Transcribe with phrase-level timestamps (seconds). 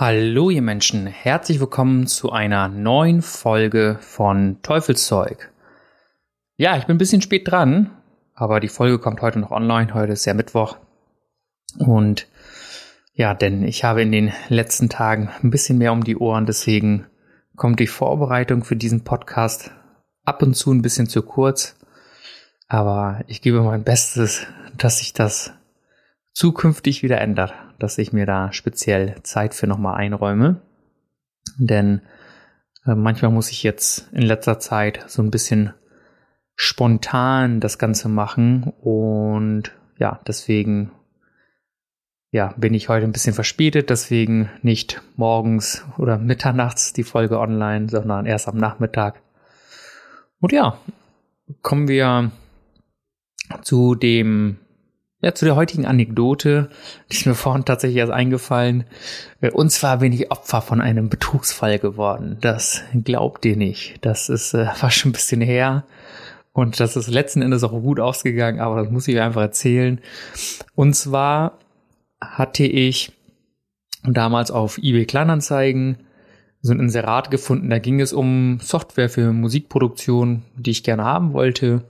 [0.00, 5.50] Hallo ihr Menschen, herzlich willkommen zu einer neuen Folge von Teufelszeug.
[6.56, 7.90] Ja, ich bin ein bisschen spät dran,
[8.32, 10.76] aber die Folge kommt heute noch online, heute ist ja Mittwoch.
[11.78, 12.28] Und
[13.14, 17.06] ja, denn ich habe in den letzten Tagen ein bisschen mehr um die Ohren, deswegen
[17.56, 19.72] kommt die Vorbereitung für diesen Podcast
[20.24, 21.74] ab und zu ein bisschen zu kurz.
[22.68, 25.54] Aber ich gebe mein Bestes, dass sich das
[26.34, 30.60] zukünftig wieder ändert dass ich mir da speziell Zeit für nochmal einräume.
[31.58, 32.02] Denn
[32.86, 35.72] äh, manchmal muss ich jetzt in letzter Zeit so ein bisschen
[36.54, 40.90] spontan das Ganze machen und ja, deswegen
[42.30, 47.88] ja, bin ich heute ein bisschen verspätet, deswegen nicht morgens oder mitternachts die Folge online,
[47.88, 49.22] sondern erst am Nachmittag.
[50.40, 50.78] Und ja,
[51.62, 52.30] kommen wir
[53.62, 54.58] zu dem
[55.20, 56.70] ja, zu der heutigen Anekdote,
[57.10, 58.84] die ist mir vorhin tatsächlich erst eingefallen.
[59.40, 62.38] Äh, und zwar bin ich Opfer von einem Betrugsfall geworden.
[62.40, 63.96] Das glaubt ihr nicht.
[64.02, 65.84] Das ist äh, fast schon ein bisschen her.
[66.52, 70.00] Und das ist letzten Endes auch gut ausgegangen, aber das muss ich einfach erzählen.
[70.74, 71.58] Und zwar
[72.20, 73.12] hatte ich
[74.04, 75.98] damals auf eBay Kleinanzeigen
[76.60, 77.70] so ein Inserat gefunden.
[77.70, 81.84] Da ging es um Software für Musikproduktion, die ich gerne haben wollte.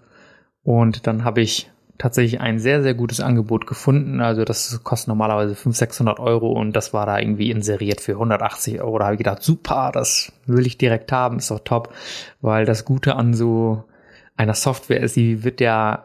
[0.63, 4.21] Und dann habe ich tatsächlich ein sehr, sehr gutes Angebot gefunden.
[4.21, 8.81] Also das kostet normalerweise 500, 600 Euro und das war da irgendwie inseriert für 180
[8.81, 8.99] Euro.
[8.99, 11.93] Da habe ich gedacht, super, das will ich direkt haben, ist doch top.
[12.41, 13.85] Weil das Gute an so
[14.37, 16.05] einer Software ist, die wird ja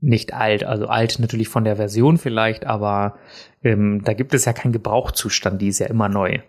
[0.00, 3.18] nicht alt, also alt natürlich von der Version vielleicht, aber
[3.62, 6.40] ähm, da gibt es ja keinen Gebrauchzustand, die ist ja immer neu.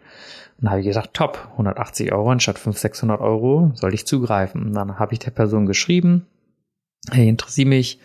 [0.58, 4.64] Und da habe ich gesagt, top, 180 Euro anstatt 500, 600 Euro, soll ich zugreifen.
[4.64, 6.26] Und dann habe ich der Person geschrieben,
[7.12, 8.00] hey, interessiere mich,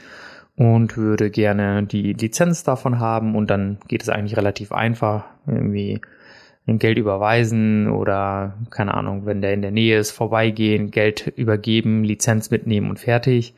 [0.58, 6.00] und würde gerne die Lizenz davon haben und dann geht es eigentlich relativ einfach, irgendwie
[6.66, 12.50] Geld überweisen oder keine Ahnung, wenn der in der Nähe ist, vorbeigehen, Geld übergeben, Lizenz
[12.50, 13.54] mitnehmen und fertig.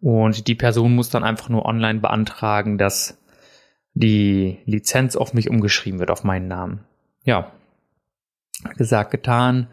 [0.00, 3.18] Und die Person muss dann einfach nur online beantragen, dass
[3.92, 6.80] die Lizenz auf mich umgeschrieben wird, auf meinen Namen.
[7.22, 7.52] Ja,
[8.78, 9.68] gesagt, getan,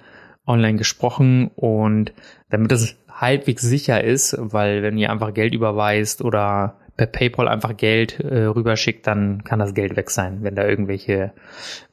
[0.45, 2.13] online gesprochen und
[2.49, 7.75] damit es halbwegs sicher ist, weil wenn ihr einfach Geld überweist oder per PayPal einfach
[7.75, 11.33] Geld äh, rüberschickt, dann kann das Geld weg sein, wenn da irgendwelche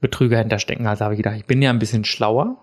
[0.00, 0.86] Betrüger hinterstecken.
[0.86, 2.56] Also habe ich gedacht, ich bin ja ein bisschen schlauer,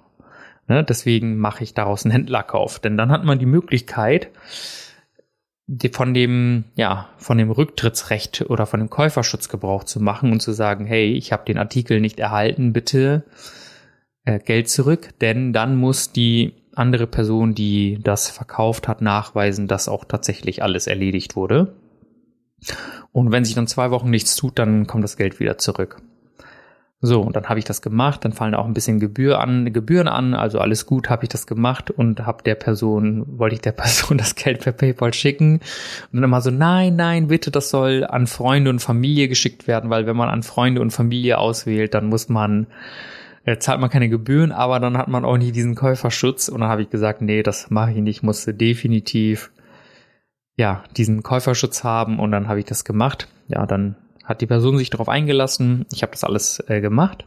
[0.67, 0.83] ne?
[0.83, 4.29] deswegen mache ich daraus einen Händlerkauf, denn dann hat man die Möglichkeit,
[5.67, 10.41] die von dem, ja, von dem Rücktrittsrecht oder von dem Käuferschutz Gebrauch zu machen und
[10.41, 13.23] zu sagen, hey, ich habe den Artikel nicht erhalten, bitte
[14.25, 19.89] äh, Geld zurück, denn dann muss die andere Person, die das verkauft hat, nachweisen, dass
[19.89, 21.75] auch tatsächlich alles erledigt wurde.
[23.11, 26.01] Und wenn sich dann zwei Wochen nichts tut, dann kommt das Geld wieder zurück.
[27.03, 30.07] So, und dann habe ich das gemacht, dann fallen auch ein bisschen Gebühr an, Gebühren
[30.07, 33.71] an, also alles gut, habe ich das gemacht und habe der Person, wollte ich der
[33.71, 35.61] Person das Geld per PayPal schicken und
[36.13, 40.05] dann immer so, nein, nein, bitte, das soll an Freunde und Familie geschickt werden, weil
[40.05, 42.67] wenn man an Freunde und Familie auswählt, dann muss man
[43.45, 46.49] äh, zahlt man keine Gebühren, aber dann hat man auch nicht diesen Käuferschutz.
[46.49, 49.51] Und dann habe ich gesagt, nee, das mache ich nicht, ich musste definitiv
[50.57, 52.19] ja diesen Käuferschutz haben.
[52.19, 53.27] Und dann habe ich das gemacht.
[53.47, 55.85] Ja, dann hat die Person sich darauf eingelassen.
[55.91, 57.25] Ich habe das alles äh, gemacht.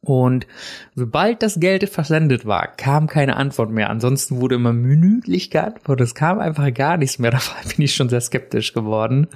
[0.00, 0.46] Und
[0.94, 3.90] sobald das Geld versendet war, kam keine Antwort mehr.
[3.90, 6.06] Ansonsten wurde immer minütlich geantwortet.
[6.06, 7.30] Es kam einfach gar nichts mehr.
[7.38, 9.28] Da bin ich schon sehr skeptisch geworden.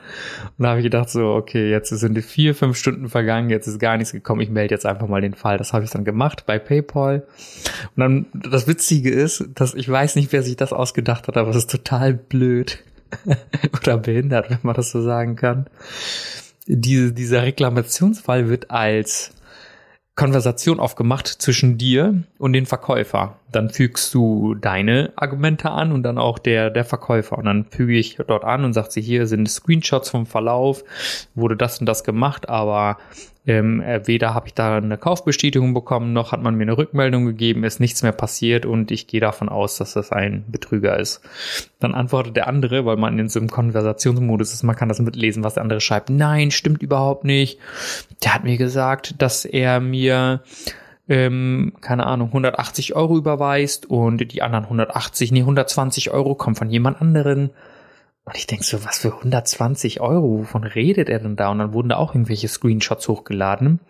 [0.58, 3.66] Und da habe ich gedacht so, okay, jetzt sind die vier, fünf Stunden vergangen, jetzt
[3.66, 4.40] ist gar nichts gekommen.
[4.40, 5.58] Ich melde jetzt einfach mal den Fall.
[5.58, 7.26] Das habe ich dann gemacht bei PayPal.
[7.96, 11.50] Und dann, das Witzige ist, dass ich weiß nicht, wer sich das ausgedacht hat, aber
[11.50, 12.78] es ist total blöd.
[13.80, 15.66] Oder behindert, wenn man das so sagen kann.
[16.66, 19.32] Diese, dieser Reklamationsfall wird als
[20.14, 23.38] Konversation aufgemacht zwischen dir und den Verkäufer.
[23.50, 27.38] Dann fügst du deine Argumente an und dann auch der, der Verkäufer.
[27.38, 30.84] Und dann füge ich dort an und sagt sie, hier sind Screenshots vom Verlauf,
[31.34, 32.98] wurde das und das gemacht, aber
[33.44, 37.26] ähm, äh, weder habe ich da eine Kaufbestätigung bekommen, noch hat man mir eine Rückmeldung
[37.26, 41.20] gegeben, ist nichts mehr passiert und ich gehe davon aus, dass das ein Betrüger ist.
[41.80, 45.42] Dann antwortet der andere, weil man in so einem Konversationsmodus ist, man kann das mitlesen,
[45.42, 46.08] was der andere schreibt.
[46.08, 47.58] Nein, stimmt überhaupt nicht.
[48.22, 50.42] Der hat mir gesagt, dass er mir
[51.08, 56.70] ähm, keine Ahnung, 180 Euro überweist und die anderen 180, nee, 120 Euro kommen von
[56.70, 57.50] jemand anderen.
[58.24, 60.40] Und ich denk so, was für 120 Euro?
[60.40, 61.50] Wovon redet er denn da?
[61.50, 63.80] Und dann wurden da auch irgendwelche Screenshots hochgeladen.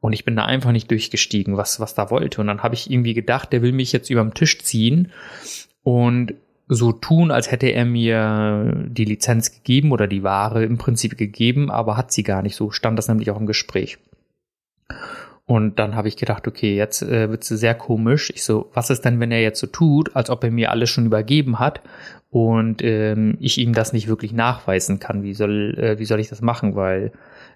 [0.00, 2.40] Und ich bin da einfach nicht durchgestiegen, was, was da wollte.
[2.40, 5.10] Und dann habe ich irgendwie gedacht, der will mich jetzt überm Tisch ziehen
[5.82, 6.34] und
[6.68, 11.70] so tun, als hätte er mir die Lizenz gegeben oder die Ware im Prinzip gegeben,
[11.70, 12.56] aber hat sie gar nicht.
[12.56, 13.98] So stand das nämlich auch im Gespräch.
[15.46, 18.32] Und dann habe ich gedacht, okay, jetzt äh, wird's sehr komisch.
[18.34, 20.90] Ich so, was ist denn, wenn er jetzt so tut, als ob er mir alles
[20.90, 21.80] schon übergeben hat
[22.30, 25.22] und ähm, ich ihm das nicht wirklich nachweisen kann?
[25.22, 26.74] Wie soll, äh, wie soll ich das machen?
[26.74, 27.12] Weil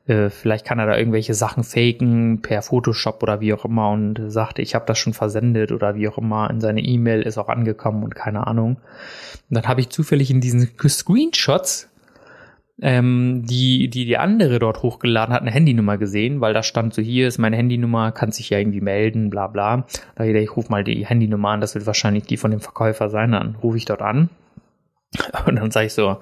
[0.07, 4.21] äh, vielleicht kann er da irgendwelche Sachen faken per Photoshop oder wie auch immer und
[4.29, 6.49] sagte, ich habe das schon versendet oder wie auch immer.
[6.49, 8.77] In seine E-Mail ist auch angekommen und keine Ahnung.
[9.49, 11.90] Und dann habe ich zufällig in diesen Screenshots
[12.82, 17.03] ähm, die, die die andere dort hochgeladen hat, eine Handynummer gesehen, weil da stand so,
[17.03, 19.87] hier ist meine Handynummer, kann sich ja irgendwie melden, bla bla.
[20.15, 23.11] Da ich, ich rufe mal die Handynummer an, das wird wahrscheinlich die von dem Verkäufer
[23.11, 24.31] sein, dann rufe ich dort an.
[25.47, 26.19] Und dann sage ich so,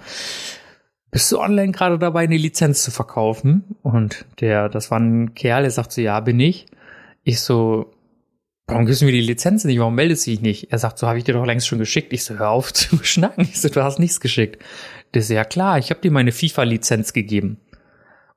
[1.11, 3.77] bist du online gerade dabei, eine Lizenz zu verkaufen?
[3.83, 6.67] Und der, das war ein Kerl, der sagt so, ja, bin ich.
[7.23, 7.91] Ich so,
[8.67, 9.79] warum gibst du mir die Lizenz nicht?
[9.79, 10.71] Warum meldest du dich nicht?
[10.71, 12.13] Er sagt, so habe ich dir doch längst schon geschickt.
[12.13, 13.45] Ich so, hör auf zu schnacken.
[13.45, 14.63] Ich so, du hast nichts geschickt.
[15.15, 17.59] Der so, ja klar, ich habe dir meine FIFA-Lizenz gegeben.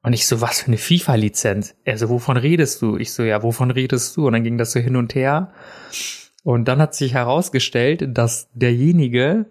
[0.04, 1.76] Und ich so, was für eine FIFA-Lizenz?
[1.84, 2.98] Er so, wovon redest du?
[2.98, 4.28] Ich so, ja, wovon redest du?
[4.28, 5.54] Und dann ging das so hin und her.
[6.44, 9.46] Und dann hat sich herausgestellt, dass derjenige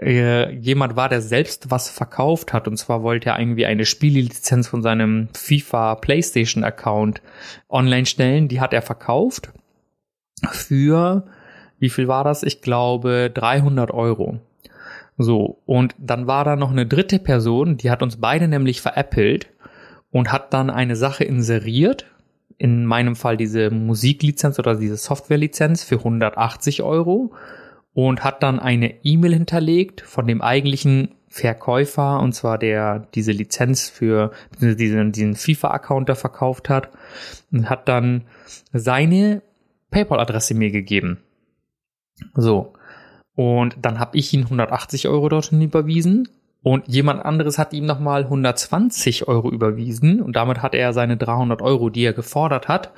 [0.00, 2.68] äh, jemand war, der selbst was verkauft hat.
[2.68, 7.20] Und zwar wollte er irgendwie eine Spiellizenz von seinem FIFA PlayStation Account
[7.68, 8.48] online stellen.
[8.48, 9.50] Die hat er verkauft
[10.52, 11.26] für,
[11.80, 12.44] wie viel war das?
[12.44, 14.40] Ich glaube 300 Euro.
[15.18, 19.50] So, und dann war da noch eine dritte Person, die hat uns beide nämlich veräppelt
[20.10, 22.06] und hat dann eine Sache inseriert,
[22.56, 27.32] in meinem Fall diese Musiklizenz oder diese Softwarelizenz für 180 Euro
[27.94, 33.88] und hat dann eine E-Mail hinterlegt von dem eigentlichen Verkäufer und zwar der diese Lizenz
[33.88, 36.90] für diesen, diesen FIFA-Account da verkauft hat
[37.52, 38.24] und hat dann
[38.72, 39.42] seine
[39.90, 41.18] PayPal-Adresse mir gegeben.
[42.34, 42.72] So,
[43.38, 46.28] und dann habe ich ihm 180 Euro dorthin überwiesen
[46.64, 51.62] und jemand anderes hat ihm nochmal 120 Euro überwiesen und damit hat er seine 300
[51.62, 52.90] Euro, die er gefordert hat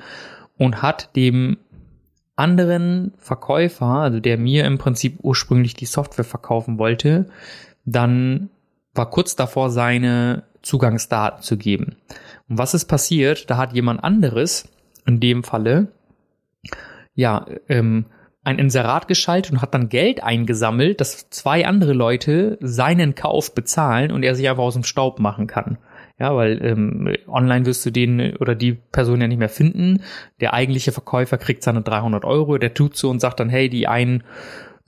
[0.57, 1.57] und hat dem
[2.35, 7.27] anderen Verkäufer, also der mir im Prinzip ursprünglich die Software verkaufen wollte,
[7.85, 8.49] dann
[8.95, 11.97] war kurz davor, seine Zugangsdaten zu geben.
[12.49, 13.47] Und was ist passiert?
[13.51, 14.67] Da hat jemand anderes,
[15.05, 15.89] in dem Falle,
[17.13, 18.05] ja, ähm,
[18.43, 24.11] ein Inserat geschaltet und hat dann Geld eingesammelt, dass zwei andere Leute seinen Kauf bezahlen
[24.11, 25.77] und er sich einfach aus dem Staub machen kann.
[26.19, 30.03] Ja, weil ähm, online wirst du den oder die Person ja nicht mehr finden.
[30.39, 33.87] Der eigentliche Verkäufer kriegt seine 300 Euro, der tut so und sagt dann, hey, die
[33.87, 34.23] einen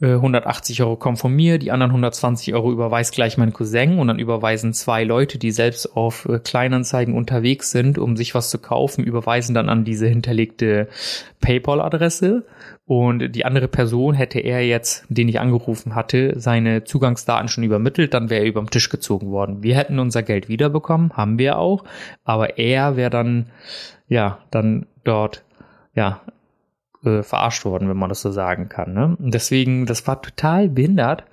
[0.01, 4.07] 180 äh, Euro kommen von mir, die anderen 120 Euro überweist gleich mein Cousin und
[4.07, 8.57] dann überweisen zwei Leute, die selbst auf äh, Kleinanzeigen unterwegs sind, um sich was zu
[8.57, 10.88] kaufen, überweisen dann an diese hinterlegte
[11.42, 12.45] PayPal-Adresse
[12.86, 18.13] und die andere Person hätte er jetzt, den ich angerufen hatte, seine Zugangsdaten schon übermittelt,
[18.13, 19.63] dann wäre er überm Tisch gezogen worden.
[19.63, 21.86] Wir hätten unser Geld wiederbekommen, haben wir auch,
[22.24, 23.48] aber er wäre dann,
[24.07, 25.45] ja, dann dort,
[25.95, 26.22] ja,
[27.03, 28.94] äh, verarscht worden, wenn man das so sagen kann.
[28.94, 29.16] Ne?
[29.19, 31.23] Und deswegen, das war total behindert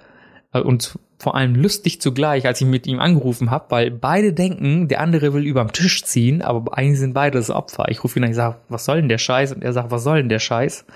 [0.52, 4.88] äh, und vor allem lustig zugleich, als ich mit ihm angerufen habe, weil beide denken,
[4.88, 7.90] der andere will überm Tisch ziehen, aber eigentlich sind beide das Opfer.
[7.90, 9.52] Ich rufe ihn an, ich sage, was soll denn der Scheiß?
[9.52, 10.86] Und er sagt, was soll denn der Scheiß?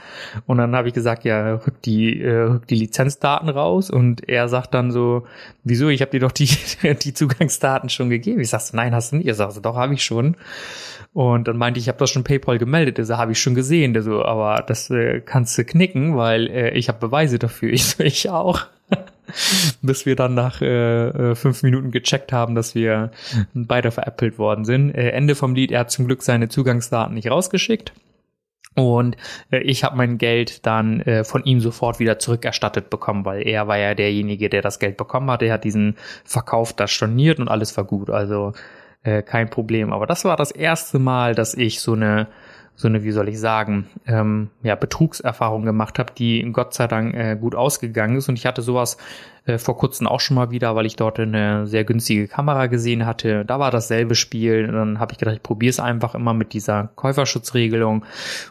[0.47, 3.91] Und dann habe ich gesagt, ja, rück die, äh, rück die Lizenzdaten raus.
[3.91, 5.27] Und er sagt dann so,
[5.63, 6.49] wieso, ich habe dir doch die,
[7.03, 8.41] die Zugangsdaten schon gegeben.
[8.41, 9.29] Ich sag so, nein, hast du nicht.
[9.29, 10.37] Er sagt doch, habe ich schon.
[11.15, 12.99] Und dann meinte ich, ich habe das schon PayPal gemeldet.
[12.99, 13.95] Also habe ich schon gesehen.
[13.95, 17.73] Der so, aber das äh, kannst du knicken, weil äh, ich habe Beweise dafür.
[17.73, 18.67] Ich so, ich auch.
[19.83, 23.13] bis wir dann nach äh, äh, fünf Minuten gecheckt haben, dass wir
[23.55, 24.91] beide veräppelt worden sind.
[24.91, 27.93] Äh, Ende vom Lied, er hat zum Glück seine Zugangsdaten nicht rausgeschickt.
[28.75, 29.17] Und
[29.53, 33.69] äh, ich habe mein Geld dann äh, von ihm sofort wieder zurückerstattet bekommen, weil er
[33.69, 35.43] war ja derjenige, der das Geld bekommen hat.
[35.43, 38.11] Er hat diesen Verkauf da storniert und alles war gut.
[38.11, 38.53] Also
[39.05, 39.93] äh, kein Problem.
[39.93, 42.27] Aber das war das erste Mal, dass ich so eine
[42.77, 47.15] so eine, wie soll ich sagen, ähm, ja, Betrugserfahrung gemacht habe, die Gott sei Dank
[47.15, 48.29] äh, gut ausgegangen ist.
[48.29, 48.97] Und ich hatte sowas
[49.47, 53.07] äh, vor kurzem auch schon mal wieder, weil ich dort eine sehr günstige Kamera gesehen
[53.07, 53.45] hatte.
[53.45, 54.67] Da war dasselbe Spiel.
[54.69, 58.05] Und dann habe ich gedacht, ich probiere es einfach immer mit dieser Käuferschutzregelung.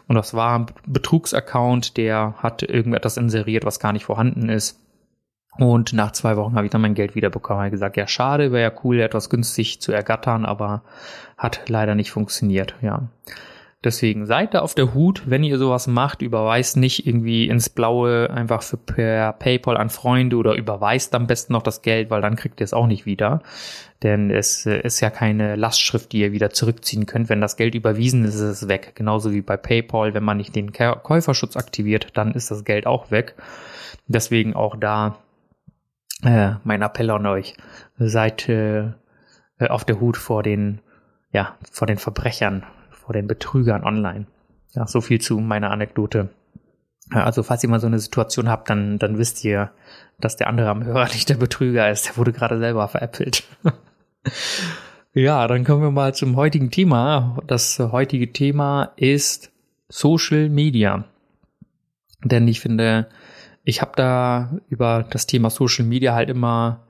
[0.07, 4.79] Und das war ein Betrugsaccount, der hat irgendetwas inseriert, was gar nicht vorhanden ist.
[5.57, 7.65] Und nach zwei Wochen habe ich dann mein Geld wieder bekommen.
[7.65, 10.81] Ich gesagt, ja, schade, wäre ja cool, etwas günstig zu ergattern, aber
[11.38, 13.03] hat leider nicht funktioniert, ja.
[13.83, 18.29] Deswegen seid da auf der Hut, wenn ihr sowas macht, überweist nicht irgendwie ins Blaue
[18.29, 22.38] einfach für per PayPal an Freunde oder überweist am besten noch das Geld, weil dann
[22.38, 23.41] kriegt ihr es auch nicht wieder.
[24.01, 27.27] Denn es äh, ist ja keine Lastschrift, die ihr wieder zurückziehen könnt.
[27.27, 28.93] Wenn das Geld überwiesen ist, ist es weg.
[28.95, 33.12] Genauso wie bei PayPal, wenn man nicht den Käuferschutz aktiviert, dann ist das Geld auch
[33.12, 33.36] weg.
[34.07, 35.17] Deswegen auch da
[36.24, 37.56] äh, mein Appell an euch.
[37.98, 38.92] Seid äh,
[39.60, 40.82] auf der Hut vor den,
[41.32, 42.63] ja, vor den Verbrechern
[43.06, 44.27] vor den Betrügern online.
[44.74, 46.30] Ja, so viel zu meiner Anekdote.
[47.10, 49.72] Also falls ihr mal so eine Situation habt, dann, dann wisst ihr,
[50.20, 52.08] dass der andere am Hörer nicht der Betrüger ist.
[52.08, 53.44] Der wurde gerade selber veräppelt.
[55.13, 57.38] ja, dann kommen wir mal zum heutigen Thema.
[57.46, 59.51] Das heutige Thema ist
[59.89, 61.03] Social Media.
[62.24, 63.10] Denn ich finde,
[63.63, 66.88] ich habe da über das Thema Social Media halt immer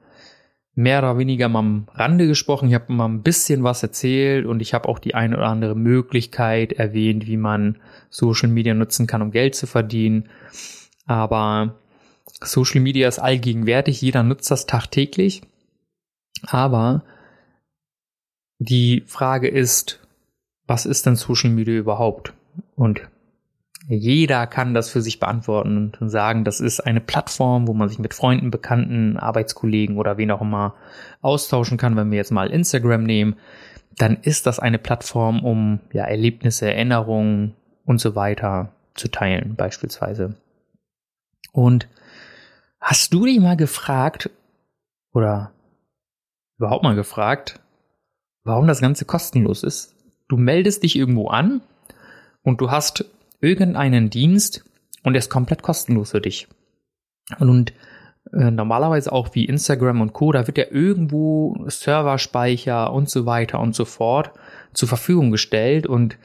[0.75, 2.68] mehr oder weniger mal am Rande gesprochen.
[2.68, 5.75] Ich habe mal ein bisschen was erzählt und ich habe auch die eine oder andere
[5.75, 7.77] Möglichkeit erwähnt, wie man
[8.10, 10.30] Social Media nutzen kann, um Geld zu verdienen.
[11.06, 11.80] Aber
[12.42, 15.44] Social Media ist allgegenwärtig, jeder nutzt das tagtäglich.
[16.48, 17.03] Aber
[18.58, 20.00] die Frage ist,
[20.65, 22.34] was ist denn Social Media überhaupt?
[22.75, 23.01] Und
[23.88, 28.00] jeder kann das für sich beantworten und sagen, das ist eine Plattform, wo man sich
[28.00, 30.75] mit Freunden, Bekannten, Arbeitskollegen oder wen auch immer
[31.22, 31.98] austauschen kann.
[31.98, 33.36] Wenn wir jetzt mal Instagram nehmen,
[33.98, 40.36] dann ist das eine Plattform, um ja Erlebnisse, Erinnerungen und so weiter zu teilen, beispielsweise.
[41.52, 41.88] Und
[42.80, 44.30] hast du dich mal gefragt
[45.12, 45.52] oder
[46.58, 47.60] überhaupt mal gefragt,
[48.44, 49.94] warum das Ganze kostenlos ist?
[50.30, 51.62] Du meldest dich irgendwo an
[52.44, 53.06] und du hast
[53.43, 54.63] irgendeinen Dienst
[55.03, 56.47] und er ist komplett kostenlos für dich.
[57.39, 57.73] Und
[58.31, 63.59] äh, normalerweise auch wie Instagram und Co., da wird ja irgendwo Serverspeicher und so weiter
[63.59, 64.31] und so fort
[64.73, 65.85] zur Verfügung gestellt.
[65.85, 66.17] Und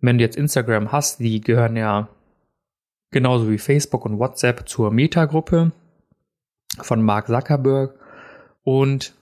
[0.00, 2.08] wenn du jetzt Instagram hast, die gehören ja
[3.10, 5.72] genauso wie Facebook und WhatsApp zur Meta-Gruppe
[6.80, 7.94] von Mark Zuckerberg.
[8.62, 9.14] Und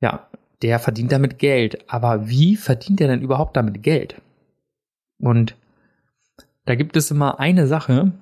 [0.00, 0.28] ja,
[0.62, 1.88] der verdient damit Geld.
[1.88, 4.20] Aber wie verdient er denn überhaupt damit Geld?
[5.20, 5.56] Und
[6.64, 8.12] da gibt es immer eine Sache,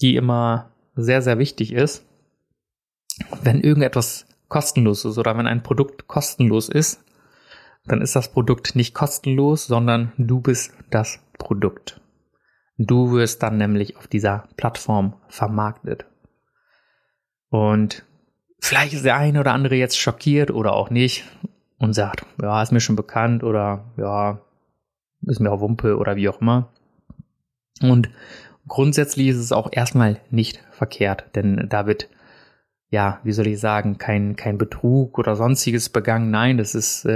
[0.00, 2.04] die immer sehr, sehr wichtig ist.
[3.42, 7.04] Wenn irgendetwas kostenlos ist oder wenn ein Produkt kostenlos ist,
[7.84, 12.00] dann ist das Produkt nicht kostenlos, sondern du bist das Produkt.
[12.76, 16.06] Du wirst dann nämlich auf dieser Plattform vermarktet.
[17.50, 18.04] Und
[18.60, 21.24] vielleicht ist der eine oder andere jetzt schockiert oder auch nicht
[21.78, 24.40] und sagt, ja, ist mir schon bekannt oder ja,
[25.22, 26.72] ist mir auch Wumpe oder wie auch immer.
[27.82, 28.10] Und
[28.66, 32.08] grundsätzlich ist es auch erstmal nicht verkehrt, denn da wird
[32.90, 36.30] ja, wie soll ich sagen, kein, kein Betrug oder sonstiges begangen.
[36.30, 37.10] Nein, das ist äh,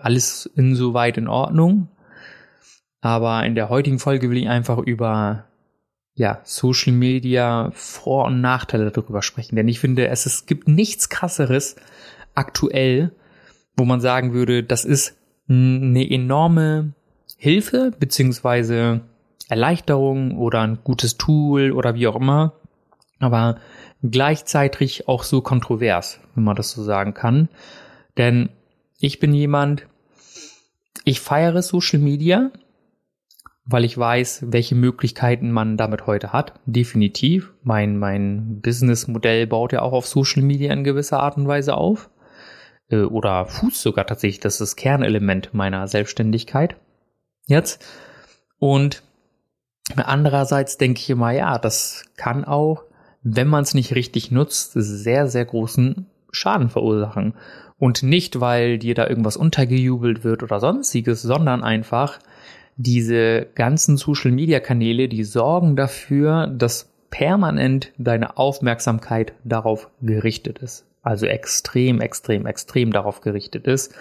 [0.00, 1.88] alles insoweit in Ordnung.
[3.00, 5.46] Aber in der heutigen Folge will ich einfach über
[6.14, 9.56] ja, Social Media Vor- und Nachteile darüber sprechen.
[9.56, 11.76] Denn ich finde, es, es gibt nichts krasseres
[12.34, 13.12] aktuell,
[13.76, 15.16] wo man sagen würde, das ist
[15.48, 16.92] eine enorme
[17.36, 19.02] Hilfe, beziehungsweise
[19.48, 22.54] Erleichterung oder ein gutes Tool oder wie auch immer,
[23.18, 23.58] aber
[24.02, 27.48] gleichzeitig auch so kontrovers, wenn man das so sagen kann.
[28.16, 28.50] Denn
[28.98, 29.86] ich bin jemand,
[31.04, 32.50] ich feiere Social Media,
[33.64, 36.54] weil ich weiß, welche Möglichkeiten man damit heute hat.
[36.66, 37.52] Definitiv.
[37.62, 42.10] Mein, mein Businessmodell baut ja auch auf Social Media in gewisser Art und Weise auf.
[42.88, 44.40] Äh, oder fußt sogar tatsächlich.
[44.40, 46.76] Das ist das Kernelement meiner Selbstständigkeit.
[47.46, 47.84] Jetzt.
[48.58, 49.02] Und
[49.94, 52.84] Andererseits denke ich immer, ja, das kann auch,
[53.22, 57.34] wenn man es nicht richtig nutzt, sehr, sehr großen Schaden verursachen.
[57.78, 62.18] Und nicht, weil dir da irgendwas untergejubelt wird oder sonstiges, sondern einfach
[62.76, 70.84] diese ganzen Social-Media-Kanäle, die sorgen dafür, dass permanent deine Aufmerksamkeit darauf gerichtet ist.
[71.02, 73.94] Also extrem, extrem, extrem darauf gerichtet ist.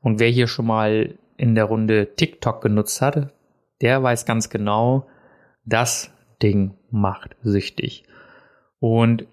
[0.00, 3.28] Und wer hier schon mal in der Runde TikTok genutzt hat,
[3.80, 5.06] der weiß ganz genau,
[5.68, 6.10] das
[6.42, 8.04] Ding macht süchtig.
[8.80, 9.26] Und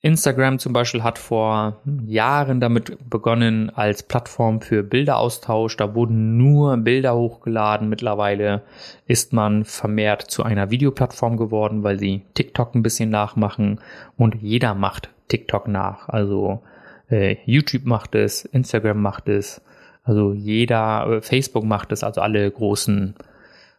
[0.00, 5.76] Instagram zum Beispiel hat vor Jahren damit begonnen als Plattform für Bilderaustausch.
[5.76, 7.88] Da wurden nur Bilder hochgeladen.
[7.88, 8.62] Mittlerweile
[9.06, 13.80] ist man vermehrt zu einer Videoplattform geworden, weil sie TikTok ein bisschen nachmachen
[14.16, 16.08] und jeder macht TikTok nach.
[16.08, 16.62] Also
[17.10, 19.60] äh, YouTube macht es, Instagram macht es,
[20.04, 23.16] also jeder, äh, Facebook macht es, also alle großen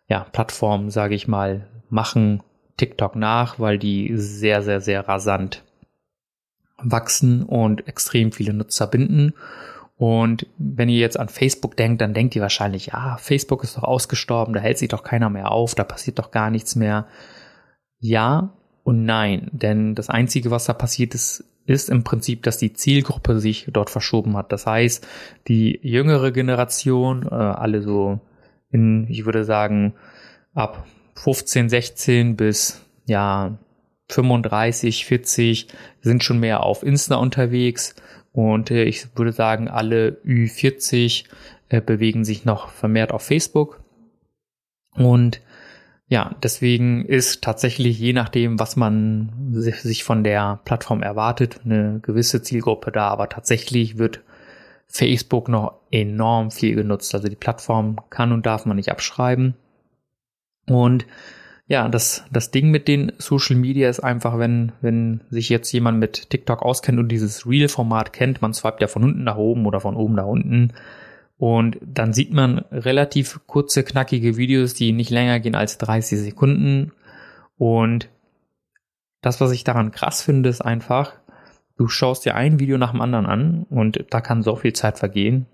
[0.10, 2.42] ja, Plattformen, sage ich mal, machen
[2.78, 5.64] TikTok nach, weil die sehr, sehr, sehr rasant
[6.78, 9.34] wachsen und extrem viele Nutzer binden.
[9.98, 13.84] Und wenn ihr jetzt an Facebook denkt, dann denkt ihr wahrscheinlich, ja, Facebook ist doch
[13.84, 17.06] ausgestorben, da hält sich doch keiner mehr auf, da passiert doch gar nichts mehr.
[18.00, 22.74] Ja und nein, denn das Einzige, was da passiert ist, ist im Prinzip, dass die
[22.74, 24.52] Zielgruppe sich dort verschoben hat.
[24.52, 25.06] Das heißt,
[25.48, 28.22] die jüngere Generation, äh, alle so
[28.72, 29.94] in, ich würde sagen,
[30.54, 30.86] ab
[31.16, 33.58] 15, 16 bis ja
[34.10, 35.68] 35, 40
[36.02, 37.96] sind schon mehr auf Insta unterwegs
[38.32, 41.26] und äh, ich würde sagen, alle Ü40
[41.70, 43.82] äh, bewegen sich noch vermehrt auf Facebook.
[44.96, 45.42] Und
[46.08, 52.42] ja, deswegen ist tatsächlich je nachdem, was man sich von der Plattform erwartet, eine gewisse
[52.42, 54.22] Zielgruppe da, aber tatsächlich wird
[54.90, 57.14] Facebook noch enorm viel genutzt.
[57.16, 59.56] Also die Plattform kann und darf man nicht abschreiben.
[60.68, 61.06] Und
[61.68, 66.00] ja, das, das Ding mit den Social Media ist einfach, wenn, wenn sich jetzt jemand
[66.00, 69.80] mit TikTok auskennt und dieses Real-Format kennt, man swipet ja von unten nach oben oder
[69.80, 70.74] von oben nach unten,
[71.40, 76.92] und dann sieht man relativ kurze, knackige Videos, die nicht länger gehen als 30 Sekunden.
[77.58, 78.10] Und
[79.22, 81.14] das, was ich daran krass finde, ist einfach,
[81.80, 85.00] du schaust dir ein Video nach dem anderen an und da kann so viel Zeit
[85.00, 85.48] vergehen.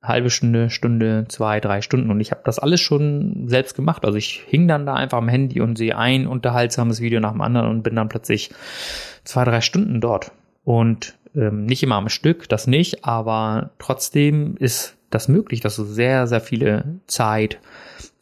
[0.00, 2.10] Eine halbe Stunde, Stunde, zwei, drei Stunden.
[2.10, 4.04] Und ich habe das alles schon selbst gemacht.
[4.04, 7.40] Also ich hing dann da einfach am Handy und sehe ein unterhaltsames Video nach dem
[7.40, 8.50] anderen und bin dann plötzlich
[9.24, 10.30] zwei, drei Stunden dort.
[10.62, 15.84] Und ähm, nicht immer am Stück, das nicht, aber trotzdem ist das möglich, dass du
[15.84, 17.58] sehr, sehr viele Zeit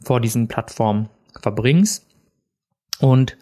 [0.03, 1.11] vor diesen Plattformen
[1.43, 2.07] verbringst.
[3.01, 3.37] Und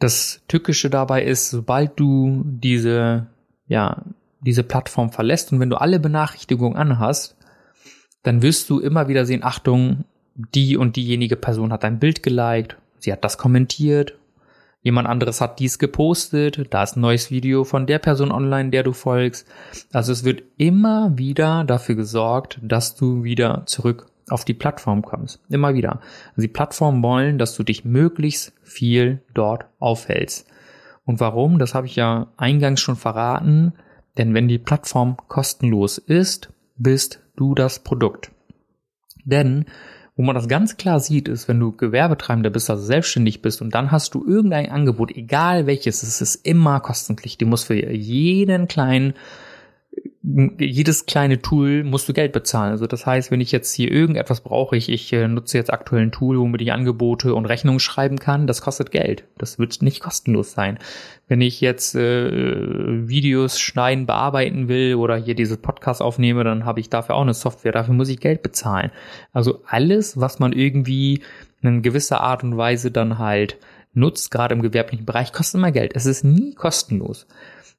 [0.00, 3.28] das Tückische dabei ist, sobald du diese,
[3.68, 4.02] ja,
[4.40, 7.36] diese Plattform verlässt und wenn du alle Benachrichtigungen anhast,
[8.24, 10.04] dann wirst du immer wieder sehen, Achtung,
[10.34, 14.16] die und diejenige Person hat dein Bild geliked, sie hat das kommentiert
[14.82, 18.82] Jemand anderes hat dies gepostet, da ist ein neues Video von der Person online, der
[18.82, 19.46] du folgst.
[19.92, 25.40] Also es wird immer wieder dafür gesorgt, dass du wieder zurück auf die Plattform kommst.
[25.48, 26.00] Immer wieder.
[26.30, 30.46] Also die Plattformen wollen, dass du dich möglichst viel dort aufhältst.
[31.04, 31.58] Und warum?
[31.58, 33.74] Das habe ich ja eingangs schon verraten.
[34.18, 38.30] Denn wenn die Plattform kostenlos ist, bist du das Produkt.
[39.24, 39.66] Denn
[40.16, 43.74] wo man das ganz klar sieht, ist, wenn du Gewerbetreibender bist, also selbstständig bist und
[43.74, 47.38] dann hast du irgendein Angebot, egal welches, es ist immer kostenpflichtig.
[47.38, 49.14] Du musst für jeden kleinen
[50.22, 52.72] jedes kleine Tool musst du Geld bezahlen.
[52.72, 56.02] Also das heißt, wenn ich jetzt hier irgendetwas brauche, ich, ich äh, nutze jetzt aktuell
[56.02, 59.24] ein Tool, womit ich Angebote und Rechnungen schreiben kann, das kostet Geld.
[59.38, 60.78] Das wird nicht kostenlos sein.
[61.26, 66.80] Wenn ich jetzt äh, Videos schneiden, bearbeiten will oder hier diese Podcast aufnehme, dann habe
[66.80, 67.72] ich dafür auch eine Software.
[67.72, 68.90] Dafür muss ich Geld bezahlen.
[69.32, 71.22] Also alles, was man irgendwie
[71.62, 73.56] in gewisser Art und Weise dann halt
[73.92, 75.92] nutzt, gerade im gewerblichen Bereich, kostet immer Geld.
[75.94, 77.26] Es ist nie kostenlos.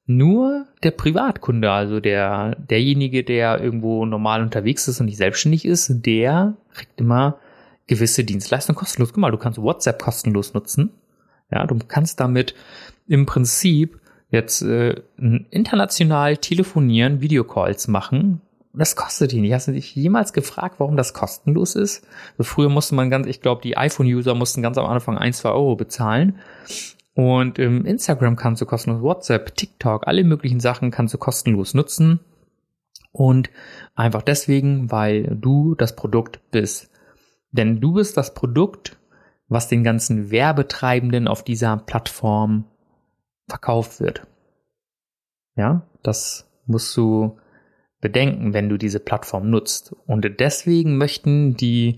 [0.06, 5.90] Nur der Privatkunde, also der, derjenige, der irgendwo normal unterwegs ist und nicht selbstständig ist,
[6.04, 7.38] der kriegt immer
[7.86, 9.12] gewisse Dienstleistungen kostenlos.
[9.12, 10.90] Guck mal, du kannst WhatsApp kostenlos nutzen.
[11.50, 12.54] Ja, du kannst damit
[13.06, 15.00] im Prinzip jetzt äh,
[15.50, 18.40] international telefonieren, Videocalls machen.
[18.74, 19.52] Das kostet dich nicht.
[19.52, 22.06] Hast du dich jemals gefragt, warum das kostenlos ist?
[22.32, 25.50] Also früher musste man ganz, ich glaube, die iPhone-User mussten ganz am Anfang ein, zwei
[25.50, 26.38] Euro bezahlen.
[27.14, 32.20] Und ähm, Instagram kannst du kostenlos, WhatsApp, TikTok, alle möglichen Sachen kannst du kostenlos nutzen.
[33.10, 33.50] Und
[33.94, 36.90] einfach deswegen, weil du das Produkt bist.
[37.50, 38.96] Denn du bist das Produkt,
[39.48, 42.64] was den ganzen Werbetreibenden auf dieser Plattform
[43.46, 44.26] verkauft wird.
[45.56, 47.36] Ja, das musst du
[48.02, 49.96] bedenken, wenn du diese Plattform nutzt.
[50.06, 51.96] Und deswegen möchten die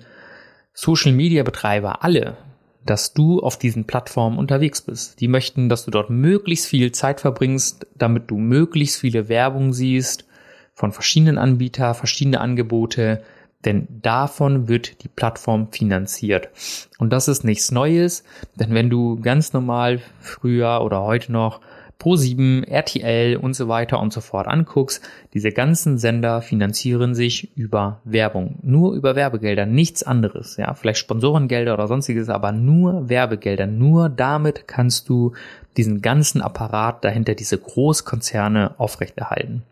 [0.73, 2.37] Social Media Betreiber alle
[2.85, 5.21] dass du auf diesen Plattformen unterwegs bist.
[5.21, 10.27] Die möchten, dass du dort möglichst viel Zeit verbringst, damit du möglichst viele Werbung siehst
[10.75, 13.23] von verschiedenen Anbietern, verschiedene Angebote,
[13.64, 16.51] denn davon wird die Plattform finanziert.
[16.99, 18.25] Und das ist nichts Neues,
[18.57, 21.61] denn wenn du ganz normal früher oder heute noch
[22.00, 25.02] Pro7, RTL und so weiter und so fort anguckst,
[25.33, 28.59] diese ganzen Sender finanzieren sich über Werbung.
[28.62, 30.57] Nur über Werbegelder, nichts anderes.
[30.57, 33.66] Ja, vielleicht Sponsorengelder oder sonstiges, aber nur Werbegelder.
[33.66, 35.33] Nur damit kannst du
[35.76, 39.62] diesen ganzen Apparat dahinter, diese Großkonzerne aufrechterhalten.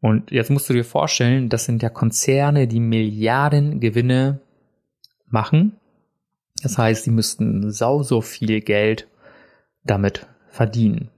[0.00, 4.40] Und jetzt musst du dir vorstellen, das sind ja Konzerne, die Milliarden Gewinne
[5.28, 5.76] machen.
[6.62, 9.08] Das heißt, sie müssten sau so viel Geld
[9.84, 11.08] damit verdienen.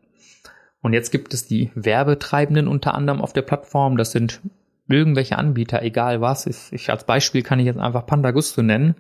[0.85, 3.97] Und jetzt gibt es die Werbetreibenden unter anderem auf der Plattform.
[3.97, 4.43] Das sind
[4.87, 6.47] irgendwelche Anbieter, egal was.
[6.47, 8.95] Ich, als Beispiel kann ich jetzt einfach Pandagusto nennen.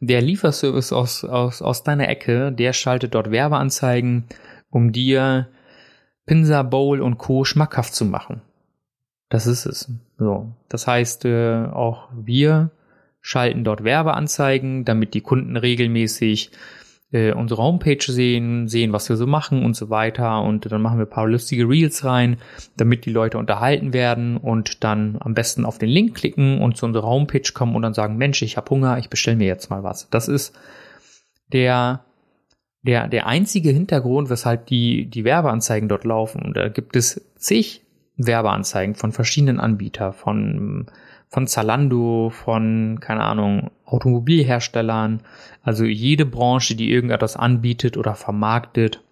[0.00, 4.24] Der Lieferservice aus, aus, aus deiner Ecke, der schaltet dort Werbeanzeigen,
[4.70, 5.48] um dir
[6.24, 7.44] Pinsa Bowl und Co.
[7.44, 8.40] schmackhaft zu machen.
[9.28, 9.92] Das ist es.
[10.16, 10.54] So.
[10.70, 12.70] Das heißt, äh, auch wir
[13.20, 16.52] schalten dort Werbeanzeigen, damit die Kunden regelmäßig
[17.12, 20.42] äh, unsere Homepage sehen, sehen, was wir so machen und so weiter.
[20.42, 22.38] Und dann machen wir ein paar lustige Reels rein,
[22.76, 26.86] damit die Leute unterhalten werden und dann am besten auf den Link klicken und zu
[26.86, 29.82] unserer Homepage kommen und dann sagen, Mensch, ich habe Hunger, ich bestelle mir jetzt mal
[29.82, 30.08] was.
[30.10, 30.58] Das ist
[31.52, 32.04] der
[32.82, 36.42] der, der einzige Hintergrund, weshalb die, die Werbeanzeigen dort laufen.
[36.42, 37.82] Und da gibt es zig
[38.16, 40.86] Werbeanzeigen von verschiedenen Anbietern, von
[41.28, 45.22] von Zalando, von, keine Ahnung, Automobilherstellern,
[45.62, 49.02] also jede Branche, die irgendetwas anbietet oder vermarktet,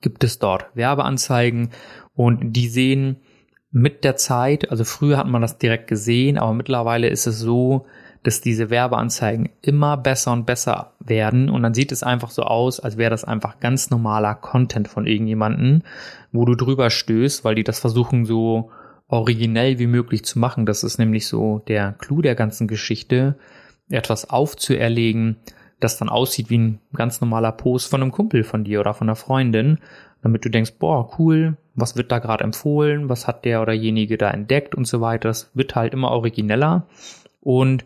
[0.00, 1.70] gibt es dort Werbeanzeigen.
[2.14, 3.16] Und die sehen
[3.70, 7.86] mit der Zeit, also früher hat man das direkt gesehen, aber mittlerweile ist es so,
[8.22, 11.50] dass diese Werbeanzeigen immer besser und besser werden.
[11.50, 15.06] Und dann sieht es einfach so aus, als wäre das einfach ganz normaler Content von
[15.06, 15.82] irgendjemanden,
[16.30, 18.70] wo du drüber stößt, weil die das versuchen so
[19.12, 20.64] originell wie möglich zu machen.
[20.64, 23.36] Das ist nämlich so der Clou der ganzen Geschichte,
[23.90, 25.36] etwas aufzuerlegen,
[25.80, 29.08] das dann aussieht wie ein ganz normaler Post von einem Kumpel von dir oder von
[29.08, 29.78] einer Freundin,
[30.22, 34.16] damit du denkst, boah, cool, was wird da gerade empfohlen, was hat der oder jenige
[34.16, 35.28] da entdeckt und so weiter.
[35.28, 36.86] Das wird halt immer origineller
[37.42, 37.84] und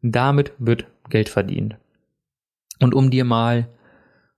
[0.00, 1.76] damit wird Geld verdient.
[2.78, 3.66] Und um dir mal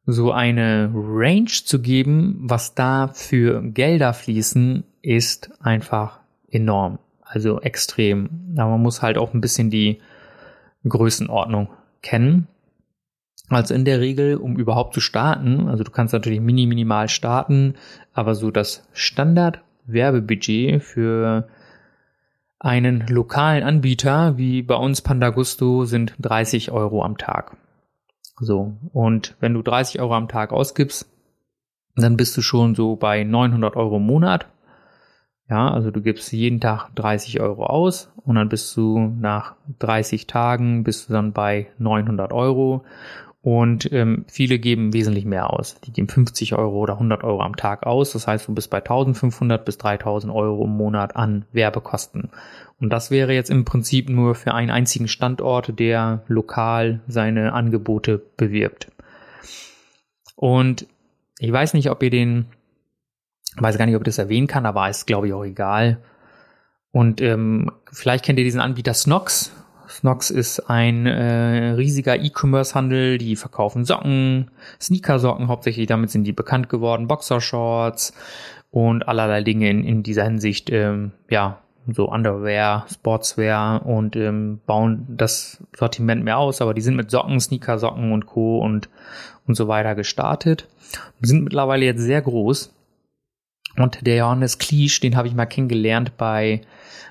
[0.06, 6.98] so eine Range zu geben, was da für Gelder fließen, ist einfach enorm.
[7.22, 8.54] Also extrem.
[8.56, 10.00] Aber man muss halt auch ein bisschen die
[10.88, 11.68] Größenordnung
[12.02, 12.48] kennen.
[13.48, 17.74] Also in der Regel, um überhaupt zu starten, also du kannst natürlich mini minimal starten,
[18.12, 21.46] aber so das Standard Werbebudget für
[22.58, 27.56] einen lokalen Anbieter wie bei uns Pandagusto sind 30 Euro am Tag.
[28.40, 28.72] So.
[28.92, 31.06] Und wenn du 30 Euro am Tag ausgibst,
[31.96, 34.46] dann bist du schon so bei 900 Euro im Monat.
[35.48, 40.26] Ja, also du gibst jeden Tag 30 Euro aus und dann bist du nach 30
[40.26, 42.84] Tagen bist du dann bei 900 Euro
[43.44, 45.78] und ähm, viele geben wesentlich mehr aus.
[45.82, 48.12] Die geben 50 Euro oder 100 Euro am Tag aus.
[48.12, 52.30] Das heißt, du bist bei 1500 bis 3000 Euro im Monat an Werbekosten.
[52.80, 58.22] Und das wäre jetzt im Prinzip nur für einen einzigen Standort, der lokal seine Angebote
[58.38, 58.90] bewirbt.
[60.36, 60.86] Und
[61.38, 62.46] ich weiß nicht, ob ihr den,
[63.58, 65.98] weiß gar nicht, ob ich das erwähnen kann, aber ist glaube ich auch egal.
[66.92, 69.52] Und ähm, vielleicht kennt ihr diesen Anbieter Snox.
[69.88, 76.68] Snox ist ein äh, riesiger E-Commerce-Handel, die verkaufen Socken, Sneaker-Socken hauptsächlich, damit sind die bekannt
[76.68, 78.12] geworden, Boxershorts
[78.70, 85.06] und allerlei Dinge in, in dieser Hinsicht, ähm, ja, so Underwear, Sportswear und ähm, bauen
[85.08, 88.58] das Sortiment mehr aus, aber die sind mit Socken, Sneaker-Socken und Co.
[88.58, 88.88] und,
[89.46, 90.66] und so weiter gestartet.
[91.20, 92.73] Sind mittlerweile jetzt sehr groß.
[93.76, 96.60] Und der Johannes Kliesch, den habe ich mal kennengelernt bei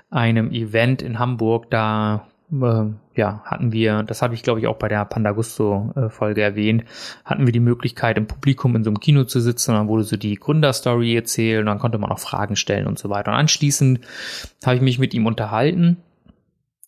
[0.09, 1.69] einem Event in Hamburg.
[1.69, 6.83] Da äh, ja, hatten wir, das habe ich glaube ich auch bei der Pandagusto-Folge erwähnt,
[7.25, 10.03] hatten wir die Möglichkeit im Publikum in so einem Kino zu sitzen und dann wurde
[10.03, 13.31] so die Gründerstory erzählt und dann konnte man auch Fragen stellen und so weiter.
[13.31, 13.99] Und anschließend
[14.65, 15.97] habe ich mich mit ihm unterhalten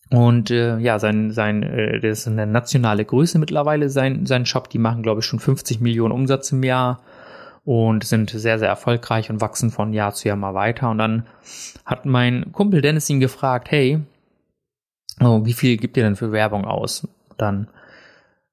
[0.09, 4.69] und äh, ja, sein, sein, äh, das ist eine nationale Größe mittlerweile, sein, sein Shop,
[4.69, 7.01] die machen glaube ich schon 50 Millionen Umsatz im Jahr
[7.65, 10.91] und sind sehr, sehr erfolgreich und wachsen von Jahr zu Jahr mal weiter.
[10.91, 11.25] Und dann
[11.83, 13.99] hat mein Kumpel Dennis ihn gefragt, hey,
[15.19, 17.07] oh, wie viel gibt ihr denn für Werbung aus?
[17.37, 17.67] Dann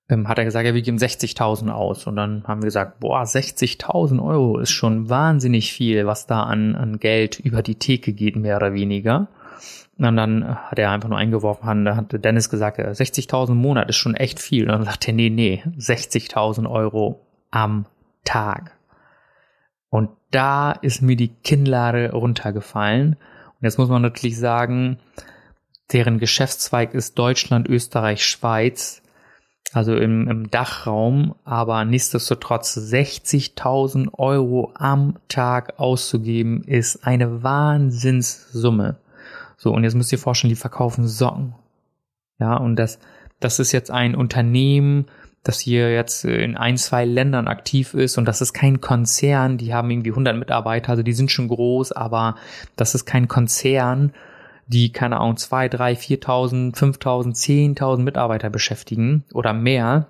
[0.08, 2.06] ähm, hat er gesagt, ja, wir geben 60.000 aus.
[2.06, 6.74] Und dann haben wir gesagt, boah, 60.000 Euro ist schon wahnsinnig viel, was da an,
[6.74, 9.28] an Geld über die Theke geht, mehr oder weniger.
[9.98, 13.96] Und dann hat er einfach nur eingeworfen, da hat Dennis gesagt, 60.000 im Monat ist
[13.96, 14.64] schon echt viel.
[14.64, 17.20] Und dann sagt er, nee, nee, 60.000 Euro
[17.50, 17.84] am
[18.24, 18.72] Tag.
[19.92, 23.10] Und da ist mir die Kinnlade runtergefallen.
[23.10, 24.96] Und jetzt muss man natürlich sagen,
[25.92, 29.02] deren Geschäftszweig ist Deutschland, Österreich, Schweiz,
[29.74, 38.96] also im, im Dachraum, aber nichtsdestotrotz 60.000 Euro am Tag auszugeben, ist eine Wahnsinnssumme.
[39.58, 41.54] So, und jetzt müsst ihr vorstellen, die verkaufen Socken.
[42.38, 42.98] Ja, und das,
[43.40, 45.04] das ist jetzt ein Unternehmen,
[45.42, 49.74] das hier jetzt in ein, zwei Ländern aktiv ist und das ist kein Konzern, die
[49.74, 52.36] haben irgendwie 100 Mitarbeiter, also die sind schon groß, aber
[52.76, 54.12] das ist kein Konzern,
[54.66, 60.06] die, keine Ahnung, zwei, drei, viertausend, fünftausend, zehntausend Mitarbeiter beschäftigen oder mehr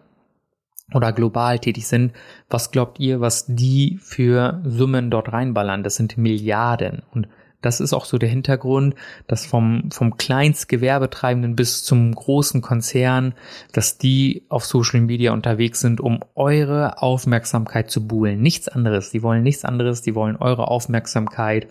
[0.95, 2.13] oder global tätig sind.
[2.51, 5.83] Was glaubt ihr, was die für Summen dort reinballern?
[5.83, 7.03] Das sind Milliarden.
[7.13, 7.29] Und
[7.63, 8.95] das ist auch so der Hintergrund,
[9.27, 13.35] dass vom, vom Kleinstgewerbetreibenden bis zum großen Konzern,
[13.73, 18.43] dass die auf Social Media unterwegs sind, um eure Aufmerksamkeit zu buhlen.
[18.43, 19.11] Nichts anderes.
[19.11, 20.03] Die wollen nichts anderes.
[20.03, 21.69] Die wollen eure Aufmerksamkeit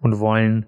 [0.00, 0.66] und wollen,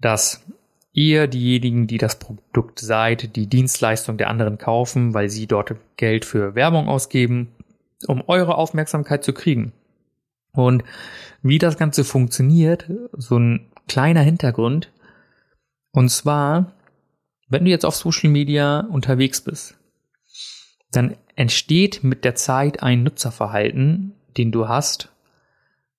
[0.00, 0.44] dass
[0.92, 6.24] ihr diejenigen, die das Produkt seid, die Dienstleistung der anderen kaufen, weil sie dort Geld
[6.24, 7.48] für Werbung ausgeben,
[8.06, 9.72] um eure Aufmerksamkeit zu kriegen.
[10.54, 10.84] Und
[11.42, 14.90] wie das Ganze funktioniert, so ein kleiner Hintergrund.
[15.90, 16.72] Und zwar,
[17.48, 19.76] wenn du jetzt auf Social Media unterwegs bist,
[20.90, 25.10] dann entsteht mit der Zeit ein Nutzerverhalten, den du hast,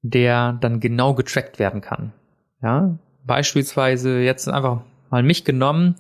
[0.02, 2.14] der dann genau getrackt werden kann.
[2.64, 5.96] Ja, Beispielsweise jetzt einfach mal mich genommen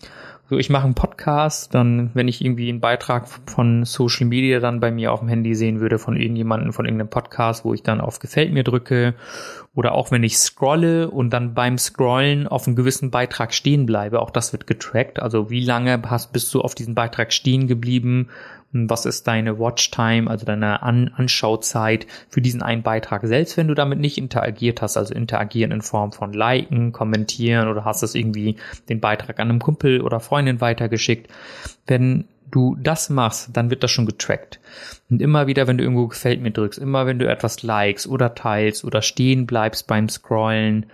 [0.49, 4.82] so, ich mache einen Podcast, dann, wenn ich irgendwie einen Beitrag von Social Media dann
[4.82, 8.01] bei mir auf dem Handy sehen würde von irgendjemandem, von irgendeinem Podcast, wo ich dann
[8.01, 9.15] auf Gefällt mir drücke,
[9.73, 14.21] oder auch wenn ich scrolle und dann beim Scrollen auf einen gewissen Beitrag stehen bleibe,
[14.21, 15.19] auch das wird getrackt.
[15.19, 18.29] Also wie lange hast, bist du auf diesen Beitrag stehen geblieben
[18.73, 23.75] was ist deine Watchtime, also deine An Anschauzeit für diesen einen Beitrag, selbst wenn du
[23.75, 28.57] damit nicht interagiert hast, also interagieren in Form von liken, kommentieren oder hast es irgendwie
[28.89, 31.31] den Beitrag an einem Kumpel oder Freundin weitergeschickt.
[31.86, 34.59] Wenn du das machst, dann wird das schon getrackt.
[35.09, 38.36] Und immer wieder, wenn du irgendwo gefällt mir drückst, immer wenn du etwas likes oder
[38.36, 40.88] teilst oder stehen bleibst beim Scrollen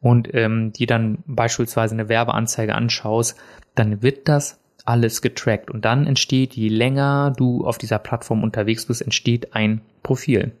[0.00, 3.36] und ähm, dir dann beispielsweise eine Werbeanzeige anschaust,
[3.74, 8.86] dann wird das alles getrackt und dann entsteht, je länger du auf dieser Plattform unterwegs
[8.86, 10.52] bist, entsteht ein Profil.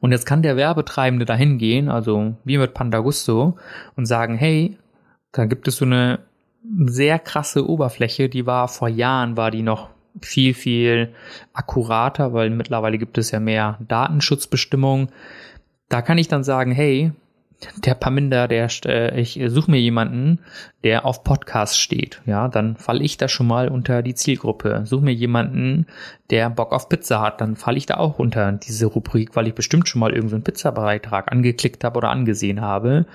[0.00, 3.56] Und jetzt kann der Werbetreibende dahin gehen, also wie mit Pandagusto,
[3.96, 4.76] und sagen, hey,
[5.32, 6.20] da gibt es so eine
[6.86, 9.88] sehr krasse Oberfläche, die war vor Jahren, war die noch
[10.20, 11.14] viel, viel
[11.52, 15.08] akkurater, weil mittlerweile gibt es ja mehr Datenschutzbestimmungen.
[15.88, 17.12] Da kann ich dann sagen, hey,
[17.76, 20.40] der Paminda, der äh, ich suche mir jemanden,
[20.84, 22.20] der auf Podcast steht.
[22.26, 24.82] Ja, dann falle ich da schon mal unter die Zielgruppe.
[24.84, 25.86] Suche mir jemanden,
[26.30, 29.54] der Bock auf Pizza hat, dann falle ich da auch unter diese Rubrik, weil ich
[29.54, 33.06] bestimmt schon mal irgendeinen so Pizzabeitrag angeklickt habe oder angesehen habe.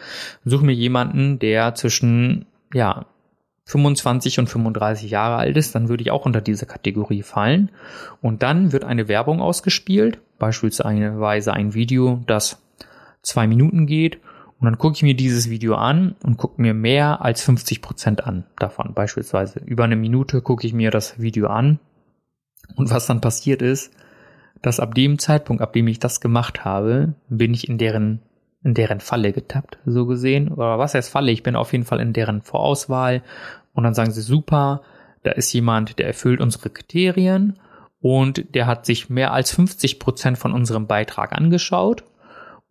[0.43, 3.05] Suche mir jemanden, der zwischen ja
[3.65, 7.69] 25 und 35 Jahre alt ist, dann würde ich auch unter diese Kategorie fallen.
[8.21, 12.61] Und dann wird eine Werbung ausgespielt, beispielsweise ein Video, das
[13.21, 14.19] zwei Minuten geht
[14.61, 18.23] und dann gucke ich mir dieses Video an und gucke mir mehr als 50 Prozent
[18.23, 18.93] an davon.
[18.93, 21.79] Beispielsweise über eine Minute gucke ich mir das Video an.
[22.75, 23.91] Und was dann passiert ist,
[24.61, 28.21] dass ab dem Zeitpunkt, ab dem ich das gemacht habe, bin ich in deren,
[28.63, 30.49] in deren Falle getappt, so gesehen.
[30.49, 31.31] Oder was heißt Falle?
[31.31, 33.23] Ich bin auf jeden Fall in deren Vorauswahl.
[33.73, 34.83] Und dann sagen sie, super,
[35.23, 37.57] da ist jemand, der erfüllt unsere Kriterien
[37.99, 42.03] und der hat sich mehr als 50 Prozent von unserem Beitrag angeschaut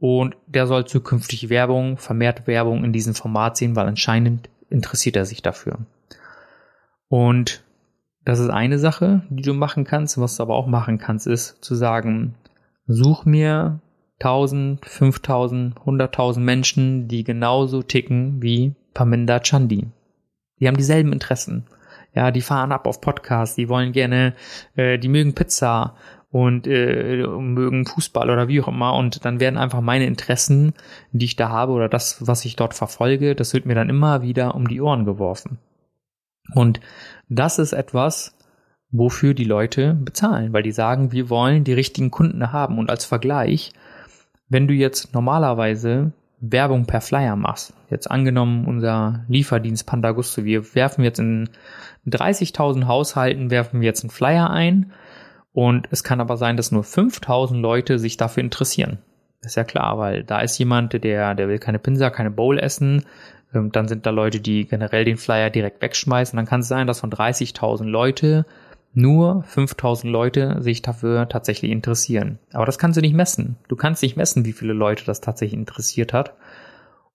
[0.01, 5.27] und der soll zukünftig Werbung, vermehrt Werbung in diesem Format sehen, weil anscheinend interessiert er
[5.27, 5.79] sich dafür.
[7.09, 7.63] Und
[8.25, 10.19] das ist eine Sache, die du machen kannst.
[10.19, 12.35] Was du aber auch machen kannst, ist zu sagen,
[12.87, 13.81] such mir
[14.21, 19.87] 1000, 5000, 100.000 Menschen, die genauso ticken wie Paminda Chandi.
[20.61, 21.67] Die haben dieselben Interessen.
[22.15, 24.35] Ja, die fahren ab auf Podcasts, die wollen gerne,
[24.75, 25.95] äh, die mögen Pizza
[26.31, 30.75] und äh, mögen Fußball oder wie auch immer und dann werden einfach meine Interessen,
[31.13, 34.23] die ich da habe oder das, was ich dort verfolge, das wird mir dann immer
[34.23, 35.59] wieder um die Ohren geworfen.
[36.55, 36.81] Und
[37.29, 38.37] das ist etwas,
[38.93, 43.05] wofür die Leute bezahlen, weil die sagen, wir wollen die richtigen Kunden haben und als
[43.05, 43.73] Vergleich,
[44.49, 51.05] wenn du jetzt normalerweise Werbung per Flyer machst, jetzt angenommen unser Lieferdienst Pandagusto, wir werfen
[51.05, 51.51] jetzt in
[52.07, 54.93] 30.000 Haushalten werfen wir jetzt einen Flyer ein
[55.53, 58.99] und es kann aber sein, dass nur 5000 Leute sich dafür interessieren.
[59.43, 63.05] ist ja klar, weil da ist jemand, der, der will keine Pinsa, keine Bowl essen.
[63.55, 66.37] Ähm, dann sind da Leute, die generell den Flyer direkt wegschmeißen.
[66.37, 68.47] Dann kann es sein, dass von 30.000 Leute
[68.93, 72.39] nur 5000 Leute sich dafür tatsächlich interessieren.
[72.53, 73.57] Aber das kannst du nicht messen.
[73.69, 76.35] Du kannst nicht messen, wie viele Leute das tatsächlich interessiert hat.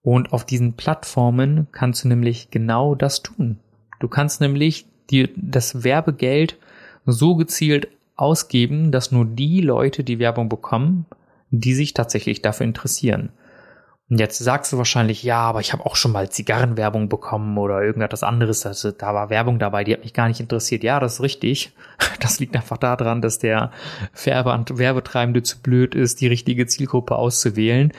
[0.01, 3.59] Und auf diesen Plattformen kannst du nämlich genau das tun.
[3.99, 6.57] Du kannst nämlich dir das Werbegeld
[7.05, 11.05] so gezielt ausgeben, dass nur die Leute die Werbung bekommen,
[11.51, 13.31] die sich tatsächlich dafür interessieren.
[14.07, 17.81] Und jetzt sagst du wahrscheinlich, ja, aber ich habe auch schon mal Zigarrenwerbung bekommen oder
[17.81, 18.63] irgendetwas anderes.
[18.65, 20.83] Also da war Werbung dabei, die hat mich gar nicht interessiert.
[20.83, 21.73] Ja, das ist richtig.
[22.21, 23.71] Das liegt einfach daran, dass der
[24.23, 27.91] Werbetreibende zu blöd ist, die richtige Zielgruppe auszuwählen.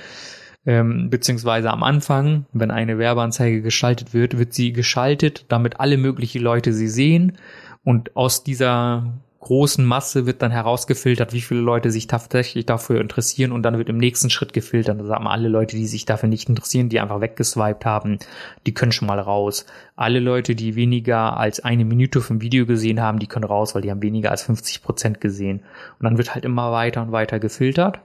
[0.64, 6.42] Ähm, beziehungsweise am Anfang, wenn eine Werbeanzeige geschaltet wird, wird sie geschaltet, damit alle möglichen
[6.42, 7.38] Leute sie sehen.
[7.84, 9.12] Und aus dieser
[9.46, 13.88] großen Masse wird dann herausgefiltert, wie viele Leute sich tatsächlich dafür interessieren und dann wird
[13.88, 14.98] im nächsten Schritt gefiltert.
[14.98, 18.18] Da wir, alle Leute, die sich dafür nicht interessieren, die einfach weggeswiped haben,
[18.66, 19.64] die können schon mal raus.
[19.94, 23.82] Alle Leute, die weniger als eine Minute vom Video gesehen haben, die können raus, weil
[23.82, 25.60] die haben weniger als 50 Prozent gesehen.
[26.00, 28.00] Und dann wird halt immer weiter und weiter gefiltert.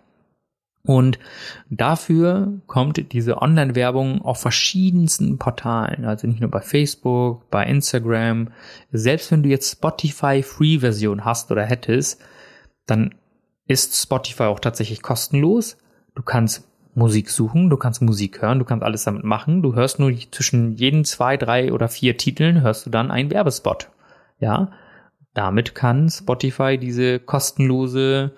[0.83, 1.19] Und
[1.69, 8.49] dafür kommt diese Online-Werbung auf verschiedensten Portalen, also nicht nur bei Facebook, bei Instagram.
[8.91, 12.21] Selbst wenn du jetzt Spotify Free-Version hast oder hättest,
[12.87, 13.13] dann
[13.67, 15.77] ist Spotify auch tatsächlich kostenlos.
[16.15, 19.61] Du kannst Musik suchen, du kannst Musik hören, du kannst alles damit machen.
[19.61, 23.89] Du hörst nur zwischen jeden zwei, drei oder vier Titeln hörst du dann einen Werbespot.
[24.39, 24.71] Ja,
[25.33, 28.31] damit kann Spotify diese kostenlose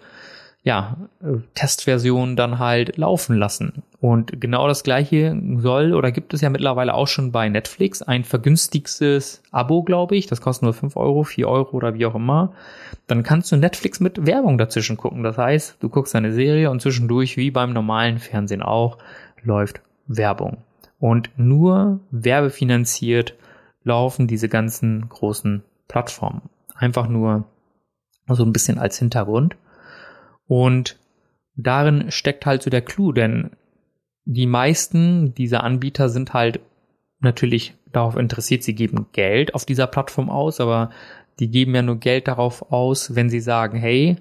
[0.63, 0.95] ja,
[1.56, 3.84] Testversion dann halt laufen lassen.
[3.99, 8.23] Und genau das gleiche soll oder gibt es ja mittlerweile auch schon bei Netflix ein
[8.23, 10.28] vergünstigtes Abo, glaube ich.
[10.28, 12.54] Das kostet nur 5 Euro, 4 Euro oder wie auch immer.
[13.08, 15.23] Dann kannst du Netflix mit Werbung dazwischen gucken.
[15.23, 18.97] Das heißt, du guckst eine Serie und zwischendurch, wie beim normalen Fernsehen auch,
[19.43, 20.58] läuft Werbung.
[20.97, 23.36] Und nur werbefinanziert
[23.84, 26.43] laufen diese ganzen großen Plattformen.
[26.73, 27.43] Einfach nur
[28.30, 29.58] so ein bisschen als Hintergrund.
[30.47, 30.97] Und
[31.56, 33.51] darin steckt halt so der Clou, denn
[34.25, 36.60] die meisten dieser Anbieter sind halt
[37.19, 40.89] natürlich darauf interessiert, sie geben Geld auf dieser Plattform aus, aber
[41.39, 44.17] die geben ja nur Geld darauf aus, wenn sie sagen, hey,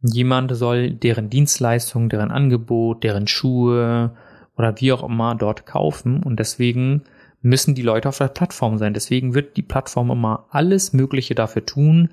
[0.00, 4.16] jemand soll deren Dienstleistung, deren Angebot, deren Schuhe
[4.56, 7.02] oder wie auch immer dort kaufen und deswegen
[7.40, 8.94] müssen die Leute auf der Plattform sein.
[8.94, 12.10] Deswegen wird die Plattform immer alles Mögliche dafür tun,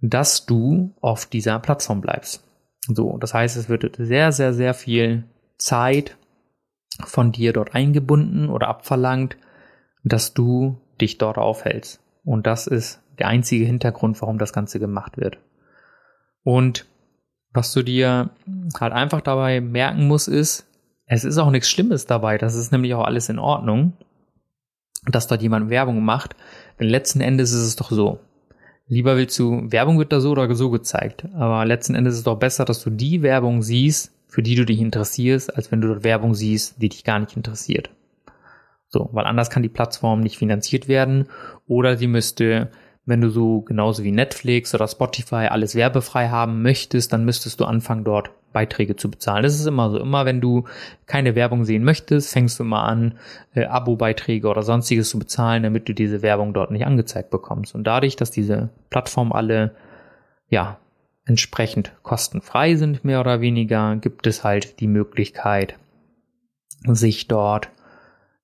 [0.00, 2.47] dass du auf dieser Plattform bleibst.
[2.86, 5.24] So, das heißt, es wird sehr, sehr, sehr viel
[5.58, 6.16] Zeit
[7.04, 9.36] von dir dort eingebunden oder abverlangt,
[10.04, 12.00] dass du dich dort aufhältst.
[12.24, 15.38] Und das ist der einzige Hintergrund, warum das Ganze gemacht wird.
[16.42, 16.86] Und
[17.52, 18.30] was du dir
[18.78, 20.66] halt einfach dabei merken musst, ist,
[21.06, 22.38] es ist auch nichts Schlimmes dabei.
[22.38, 23.94] Das ist nämlich auch alles in Ordnung,
[25.06, 26.36] dass dort jemand Werbung macht.
[26.78, 28.20] Denn letzten Endes ist es doch so.
[28.88, 31.26] Lieber willst du, Werbung wird da so oder so gezeigt.
[31.34, 34.64] Aber letzten Endes ist es doch besser, dass du die Werbung siehst, für die du
[34.64, 37.90] dich interessierst, als wenn du dort Werbung siehst, die dich gar nicht interessiert.
[38.88, 41.28] So, weil anders kann die Plattform nicht finanziert werden
[41.66, 42.70] oder sie müsste,
[43.04, 47.66] wenn du so genauso wie Netflix oder Spotify alles werbefrei haben möchtest, dann müsstest du
[47.66, 49.42] anfangen, dort Beiträge zu bezahlen.
[49.42, 49.98] Das ist immer so.
[49.98, 50.64] Immer wenn du
[51.06, 53.18] keine Werbung sehen möchtest, fängst du immer an,
[53.54, 57.74] äh, Abo-Beiträge oder sonstiges zu bezahlen, damit du diese Werbung dort nicht angezeigt bekommst.
[57.74, 59.74] Und dadurch, dass diese Plattformen alle,
[60.48, 60.78] ja,
[61.24, 65.78] entsprechend kostenfrei sind, mehr oder weniger, gibt es halt die Möglichkeit,
[66.86, 67.70] sich dort,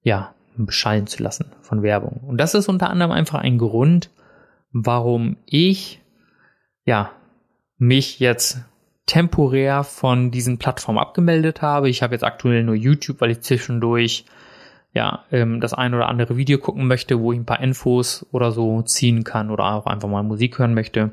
[0.03, 2.21] ja, beschallen zu lassen von Werbung.
[2.27, 4.11] Und das ist unter anderem einfach ein Grund,
[4.71, 6.01] warum ich,
[6.85, 7.11] ja,
[7.79, 8.59] mich jetzt
[9.07, 11.89] temporär von diesen Plattformen abgemeldet habe.
[11.89, 14.25] Ich habe jetzt aktuell nur YouTube, weil ich zwischendurch
[14.93, 18.53] ja ähm, das ein oder andere Video gucken möchte, wo ich ein paar Infos oder
[18.53, 21.11] so ziehen kann oder auch einfach mal Musik hören möchte.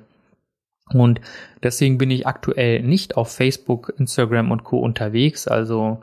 [0.94, 1.22] Und
[1.64, 4.80] deswegen bin ich aktuell nicht auf Facebook, Instagram und Co.
[4.80, 6.02] unterwegs, also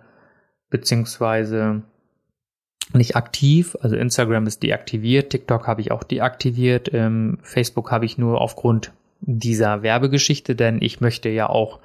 [0.70, 1.83] beziehungsweise
[2.92, 3.77] nicht aktiv.
[3.81, 8.92] Also Instagram ist deaktiviert, TikTok habe ich auch deaktiviert, ähm, Facebook habe ich nur aufgrund
[9.20, 11.81] dieser Werbegeschichte, denn ich möchte ja auch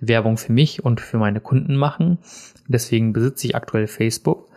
[0.00, 2.18] Werbung für mich und für meine Kunden machen.
[2.68, 4.48] Deswegen besitze ich aktuell Facebook.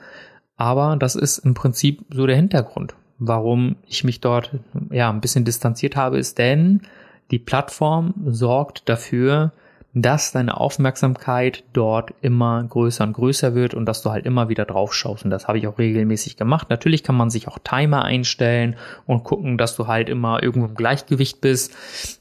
[0.55, 4.51] Aber das ist im Prinzip so der Hintergrund, warum ich mich dort
[4.91, 6.81] ja ein bisschen distanziert habe, ist denn
[7.31, 9.51] die Plattform sorgt dafür,
[9.93, 14.65] dass deine Aufmerksamkeit dort immer größer und größer wird und dass du halt immer wieder
[14.65, 15.25] drauf schaust.
[15.25, 16.69] Und das habe ich auch regelmäßig gemacht.
[16.69, 18.75] Natürlich kann man sich auch Timer einstellen
[19.07, 21.75] und gucken, dass du halt immer irgendwo im Gleichgewicht bist.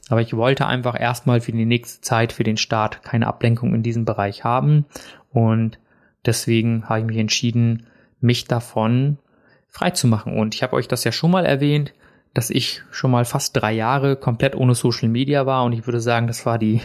[0.09, 3.83] Aber ich wollte einfach erstmal für die nächste Zeit, für den Start keine Ablenkung in
[3.83, 4.85] diesem Bereich haben.
[5.31, 5.77] Und
[6.25, 7.85] deswegen habe ich mich entschieden,
[8.19, 9.19] mich davon
[9.67, 10.35] frei zu machen.
[10.35, 11.93] Und ich habe euch das ja schon mal erwähnt
[12.33, 15.99] dass ich schon mal fast drei Jahre komplett ohne Social Media war und ich würde
[15.99, 16.79] sagen, das war die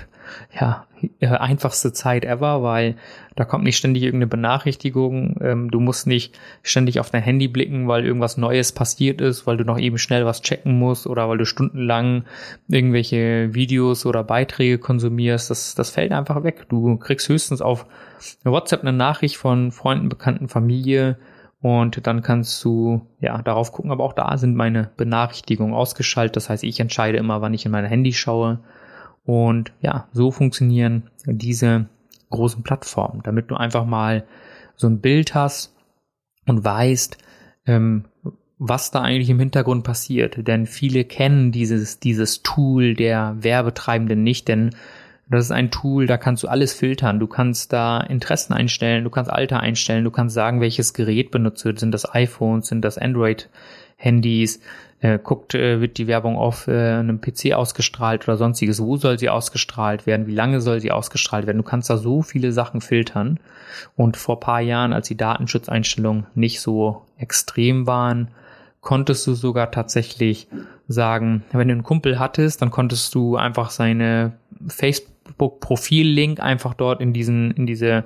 [0.58, 0.86] ja,
[1.20, 2.96] äh, einfachste Zeit ever, weil
[3.36, 7.88] da kommt nicht ständig irgendeine Benachrichtigung, ähm, du musst nicht ständig auf dein Handy blicken,
[7.88, 11.38] weil irgendwas Neues passiert ist, weil du noch eben schnell was checken musst oder weil
[11.38, 12.24] du stundenlang
[12.68, 16.66] irgendwelche Videos oder Beiträge konsumierst, das, das fällt einfach weg.
[16.68, 17.86] Du kriegst höchstens auf
[18.44, 21.18] WhatsApp eine Nachricht von Freunden, Bekannten, Familie,
[21.64, 26.36] und dann kannst du ja darauf gucken, aber auch da sind meine Benachrichtigungen ausgeschaltet.
[26.36, 28.58] Das heißt, ich entscheide immer, wann ich in mein Handy schaue.
[29.24, 31.86] Und ja, so funktionieren diese
[32.30, 34.24] großen Plattformen, damit du einfach mal
[34.76, 35.74] so ein Bild hast
[36.46, 37.16] und weißt,
[37.66, 38.04] ähm,
[38.58, 40.46] was da eigentlich im Hintergrund passiert.
[40.46, 44.70] Denn viele kennen dieses, dieses Tool der Werbetreibenden nicht, denn
[45.30, 47.18] das ist ein Tool, da kannst du alles filtern.
[47.18, 51.64] Du kannst da Interessen einstellen, du kannst Alter einstellen, du kannst sagen, welches Gerät benutzt
[51.64, 51.78] wird.
[51.78, 54.60] Sind das iPhones, sind das Android-Handys?
[55.04, 58.80] Äh, guckt, äh, wird die Werbung auf äh, einem PC ausgestrahlt oder sonstiges?
[58.80, 60.26] Wo soll sie ausgestrahlt werden?
[60.26, 61.58] Wie lange soll sie ausgestrahlt werden?
[61.58, 63.38] Du kannst da so viele Sachen filtern.
[63.96, 68.28] Und vor paar Jahren, als die Datenschutzeinstellungen nicht so extrem waren,
[68.80, 70.48] konntest du sogar tatsächlich
[70.88, 74.32] sagen, wenn du einen Kumpel hattest, dann konntest du einfach seine
[74.68, 78.04] Face Facebook-Profil-Link einfach dort in diesen, in diese,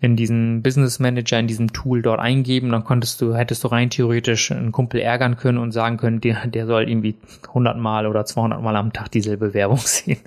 [0.00, 2.70] in diesen Business Manager, in diesem Tool dort eingeben.
[2.70, 6.46] Dann konntest du, hättest du rein theoretisch einen Kumpel ärgern können und sagen können, der,
[6.46, 7.16] der soll irgendwie
[7.48, 10.20] 100 Mal oder 200 Mal am Tag dieselbe Werbung sehen.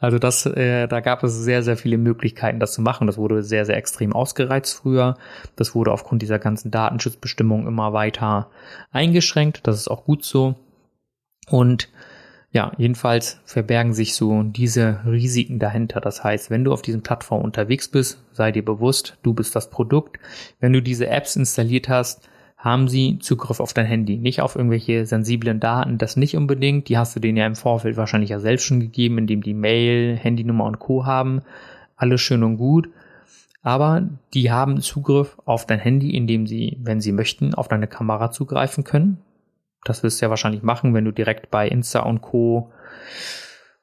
[0.00, 3.06] Also das, äh, da gab es sehr, sehr viele Möglichkeiten, das zu machen.
[3.06, 5.16] Das wurde sehr, sehr extrem ausgereizt früher.
[5.56, 8.50] Das wurde aufgrund dieser ganzen Datenschutzbestimmungen immer weiter
[8.90, 9.66] eingeschränkt.
[9.66, 10.56] Das ist auch gut so.
[11.48, 11.88] Und
[12.52, 16.00] ja, jedenfalls verbergen sich so diese Risiken dahinter.
[16.00, 19.70] Das heißt, wenn du auf diesen Plattformen unterwegs bist, sei dir bewusst, du bist das
[19.70, 20.18] Produkt.
[20.58, 25.06] Wenn du diese Apps installiert hast, haben sie Zugriff auf dein Handy, nicht auf irgendwelche
[25.06, 26.88] sensiblen Daten, das nicht unbedingt.
[26.88, 30.16] Die hast du denen ja im Vorfeld wahrscheinlich ja selbst schon gegeben, indem die Mail,
[30.16, 31.06] Handynummer und Co.
[31.06, 31.42] haben.
[31.96, 32.90] Alles schön und gut.
[33.62, 38.30] Aber die haben Zugriff auf dein Handy, indem sie, wenn sie möchten, auf deine Kamera
[38.30, 39.18] zugreifen können.
[39.84, 42.72] Das wirst du ja wahrscheinlich machen, wenn du direkt bei Insta und Co.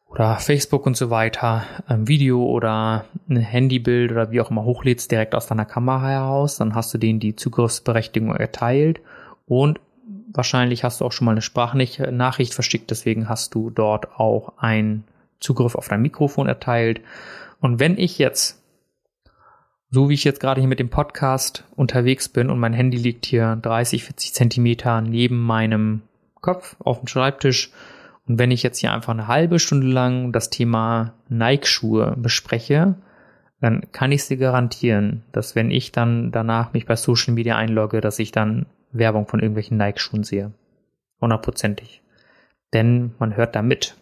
[0.06, 5.12] oder Facebook und so weiter ein Video oder ein Handybild oder wie auch immer hochlädst
[5.12, 6.58] direkt aus deiner Kamera heraus.
[6.58, 9.02] Dann hast du denen die Zugriffsberechtigung erteilt
[9.48, 9.80] und
[10.32, 12.92] wahrscheinlich hast du auch schon mal eine Sprachnachricht verschickt.
[12.92, 15.04] Deswegen hast du dort auch einen
[15.40, 17.02] Zugriff auf dein Mikrofon erteilt.
[17.60, 18.62] Und wenn ich jetzt
[19.90, 23.26] so wie ich jetzt gerade hier mit dem Podcast unterwegs bin und mein Handy liegt
[23.26, 26.02] hier 30, 40 Zentimeter neben meinem
[26.42, 27.72] Kopf auf dem Schreibtisch
[28.28, 32.96] und wenn ich jetzt hier einfach eine halbe Stunde lang das Thema Nike-Schuhe bespreche,
[33.62, 38.02] dann kann ich sie garantieren, dass wenn ich dann danach mich bei Social Media einlogge,
[38.02, 40.52] dass ich dann Werbung von irgendwelchen Nike-Schuhen sehe.
[41.22, 42.02] Hundertprozentig.
[42.74, 43.96] Denn man hört da mit.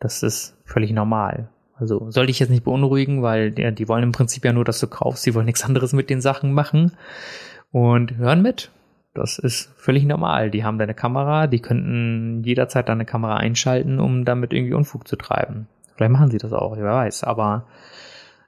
[0.00, 1.50] Das ist völlig normal.
[1.78, 4.80] Also sollte ich jetzt nicht beunruhigen, weil die, die wollen im Prinzip ja nur, dass
[4.80, 5.22] du kaufst.
[5.22, 6.92] Sie wollen nichts anderes mit den Sachen machen
[7.70, 8.70] und hören mit.
[9.12, 10.50] Das ist völlig normal.
[10.50, 15.16] Die haben deine Kamera, die könnten jederzeit deine Kamera einschalten, um damit irgendwie Unfug zu
[15.16, 15.68] treiben.
[15.94, 17.24] Vielleicht machen sie das auch, wer weiß.
[17.24, 17.66] Aber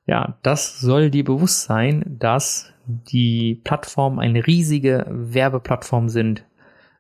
[0.06, 6.44] ja, das soll dir bewusst sein, dass die Plattformen eine riesige Werbeplattform sind,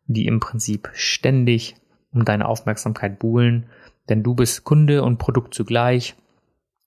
[0.06, 1.76] die im Prinzip ständig
[2.12, 3.66] um deine Aufmerksamkeit buhlen
[4.08, 6.14] denn du bist Kunde und Produkt zugleich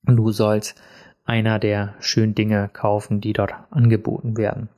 [0.05, 0.81] und du sollst
[1.25, 4.69] einer der schönen Dinge kaufen, die dort angeboten werden.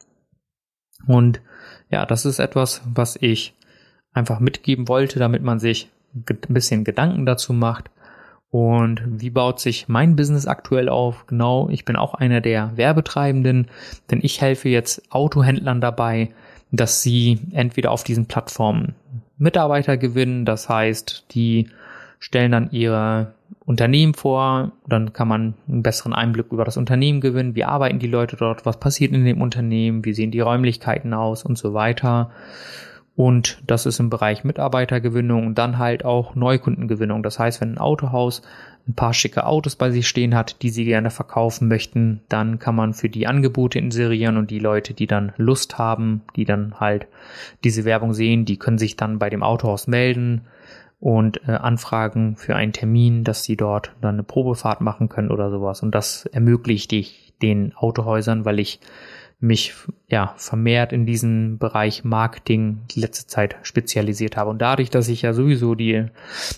[1.08, 1.42] Und
[1.90, 3.54] ja, das ist etwas, was ich
[4.14, 7.90] einfach mitgeben wollte, damit man sich ein bisschen Gedanken dazu macht.
[8.50, 11.26] Und wie baut sich mein Business aktuell auf?
[11.26, 13.68] Genau, ich bin auch einer der Werbetreibenden,
[14.12, 16.30] denn ich helfe jetzt Autohändlern dabei,
[16.72, 18.94] dass sie entweder auf diesen Plattformen
[19.38, 21.70] Mitarbeiter gewinnen, das heißt, die
[22.24, 23.34] stellen dann ihre
[23.66, 28.08] Unternehmen vor, dann kann man einen besseren Einblick über das Unternehmen gewinnen, wie arbeiten die
[28.08, 31.44] Leute dort, was passiert in dem Unternehmen, wie sehen die Räumlichkeiten aus?
[31.44, 32.32] Und so weiter.
[33.18, 37.24] Und das ist im Bereich Mitarbeitergewinnung und dann halt auch Neukundengewinnung.
[37.24, 38.42] Das heißt, wenn ein Autohaus
[38.88, 42.76] ein paar schicke Autos bei sich stehen hat, die sie gerne verkaufen möchten, dann kann
[42.76, 47.08] man für die Angebote inserieren und die Leute, die dann Lust haben, die dann halt
[47.66, 50.44] diese Werbung sehen, die können sich dann bei dem Autohaus melden
[51.04, 55.52] und äh, anfragen für einen Termin, dass sie dort dann eine Probefahrt machen können oder
[55.52, 55.84] sowas.
[55.84, 58.80] Und das ermöglicht ich den Autohäusern, weil ich
[59.42, 59.74] mich
[60.08, 64.50] ja vermehrt in diesem Bereich Marketing die letzte Zeit spezialisiert habe.
[64.50, 66.06] Und dadurch, dass ich ja sowieso die,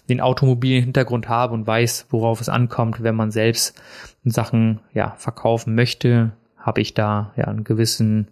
[0.10, 3.82] den automobilen Hintergrund habe und weiß, worauf es ankommt, wenn man selbst
[4.26, 8.28] Sachen ja verkaufen möchte, habe ich da ja ein gewissen,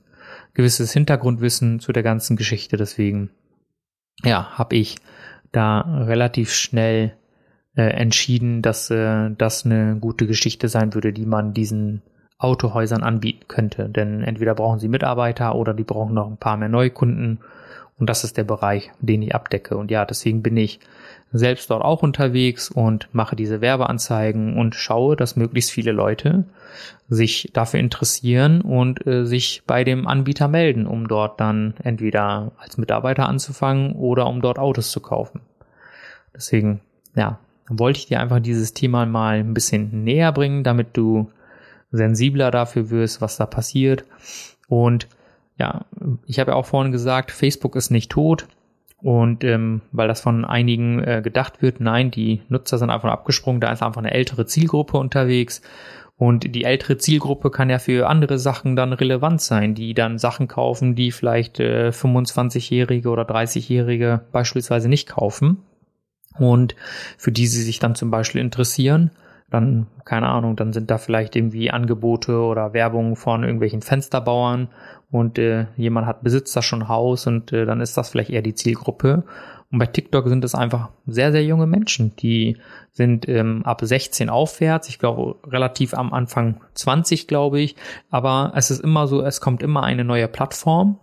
[0.54, 2.78] gewisses Hintergrundwissen zu der ganzen Geschichte.
[2.78, 3.32] Deswegen
[4.24, 4.98] ja, habe ich
[5.54, 7.14] da relativ schnell
[7.76, 12.02] äh, entschieden, dass äh, das eine gute Geschichte sein würde, die man diesen
[12.38, 13.88] Autohäusern anbieten könnte.
[13.88, 17.40] Denn entweder brauchen sie Mitarbeiter oder die brauchen noch ein paar mehr Neukunden.
[17.98, 19.78] Und das ist der Bereich, den ich abdecke.
[19.78, 20.80] Und ja, deswegen bin ich
[21.34, 26.46] selbst dort auch unterwegs und mache diese Werbeanzeigen und schaue, dass möglichst viele Leute
[27.10, 32.78] sich dafür interessieren und äh, sich bei dem Anbieter melden, um dort dann entweder als
[32.78, 35.42] Mitarbeiter anzufangen oder um dort Autos zu kaufen.
[36.36, 36.82] Deswegen,
[37.16, 41.32] ja, wollte ich dir einfach dieses Thema mal ein bisschen näher bringen, damit du
[41.92, 44.06] sensibler dafür wirst, was da passiert.
[44.68, 45.08] Und
[45.58, 45.86] ja,
[46.26, 48.48] ich habe ja auch vorhin gesagt, Facebook ist nicht tot.
[49.04, 53.60] Und ähm, weil das von einigen äh, gedacht wird, nein, die Nutzer sind einfach abgesprungen,
[53.60, 55.62] da ist einfach eine ältere Zielgruppe unterwegs.
[56.16, 60.48] Und die ältere Zielgruppe kann ja für andere Sachen dann relevant sein, die dann Sachen
[60.48, 65.58] kaufen, die vielleicht äh, 25-Jährige oder 30-Jährige beispielsweise nicht kaufen.
[66.40, 66.76] Und
[67.18, 69.12] für die sie sich dann zum Beispiel interessieren
[69.54, 74.70] dann, keine Ahnung, dann sind da vielleicht irgendwie Angebote oder Werbung von irgendwelchen Fensterbauern
[75.14, 78.42] und äh, jemand hat besitzt da schon Haus und äh, dann ist das vielleicht eher
[78.42, 79.24] die Zielgruppe.
[79.72, 82.58] Und bei TikTok sind es einfach sehr, sehr junge Menschen, die
[82.92, 84.90] sind ähm, ab 16 aufwärts.
[84.90, 87.76] Ich glaube, relativ am Anfang 20, glaube ich.
[88.10, 91.00] Aber es ist immer so, es kommt immer eine neue Plattform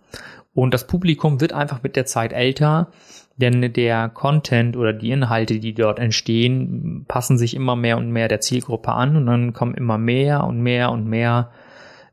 [0.53, 2.91] und das Publikum wird einfach mit der Zeit älter.
[3.37, 8.27] Denn der Content oder die Inhalte, die dort entstehen, passen sich immer mehr und mehr
[8.27, 11.49] der Zielgruppe an und dann kommen immer mehr und mehr und mehr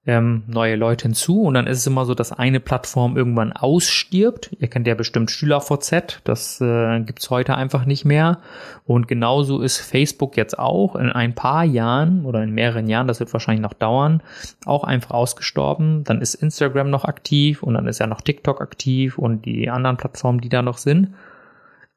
[0.09, 4.51] ähm, neue Leute hinzu und dann ist es immer so, dass eine Plattform irgendwann ausstirbt.
[4.59, 8.39] Ihr kennt ja bestimmt SchülerVZ, das äh, gibt's heute einfach nicht mehr.
[8.87, 13.21] Und genauso ist Facebook jetzt auch in ein paar Jahren oder in mehreren Jahren, das
[13.21, 14.23] wird wahrscheinlich noch dauern,
[14.65, 16.05] auch einfach ausgestorben.
[16.05, 19.99] Dann ist Instagram noch aktiv und dann ist ja noch TikTok aktiv und die anderen
[19.99, 21.13] Plattformen, die da noch sind.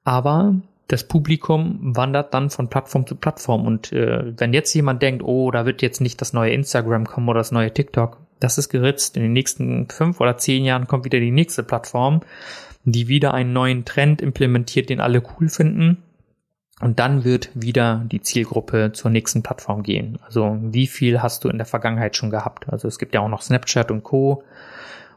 [0.03, 0.55] Aber
[0.91, 3.65] das Publikum wandert dann von Plattform zu Plattform.
[3.65, 7.29] Und äh, wenn jetzt jemand denkt, oh, da wird jetzt nicht das neue Instagram kommen
[7.29, 9.15] oder das neue TikTok, das ist geritzt.
[9.15, 12.21] In den nächsten fünf oder zehn Jahren kommt wieder die nächste Plattform,
[12.83, 16.03] die wieder einen neuen Trend implementiert, den alle cool finden.
[16.81, 20.17] Und dann wird wieder die Zielgruppe zur nächsten Plattform gehen.
[20.25, 22.67] Also wie viel hast du in der Vergangenheit schon gehabt?
[22.67, 24.43] Also es gibt ja auch noch Snapchat und Co.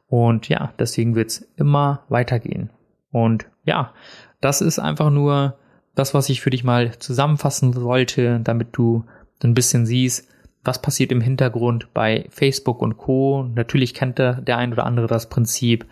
[0.07, 2.71] Und ja, deswegen wird es immer weitergehen.
[3.11, 3.93] Und ja,
[4.41, 5.57] das ist einfach nur
[5.95, 9.05] das, was ich für dich mal zusammenfassen wollte, damit du
[9.43, 10.29] ein bisschen siehst,
[10.65, 13.47] was passiert im Hintergrund bei Facebook und Co.
[13.55, 15.85] Natürlich kennt der, der ein oder andere das Prinzip,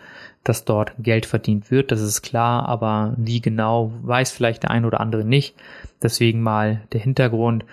[0.44, 4.84] dass dort Geld verdient wird, das ist klar, aber wie genau, weiß vielleicht der ein
[4.84, 5.54] oder andere nicht.
[6.02, 7.64] Deswegen mal der Hintergrund.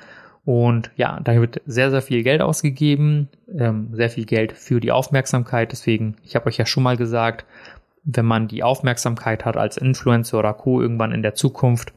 [0.46, 4.92] Und ja, da wird sehr, sehr viel Geld ausgegeben, ähm, sehr viel Geld für die
[4.92, 5.72] Aufmerksamkeit.
[5.72, 7.46] Deswegen, ich habe euch ja schon mal gesagt,
[8.04, 10.82] wenn man die Aufmerksamkeit hat als Influencer oder Co.
[10.82, 11.94] irgendwann in der Zukunft,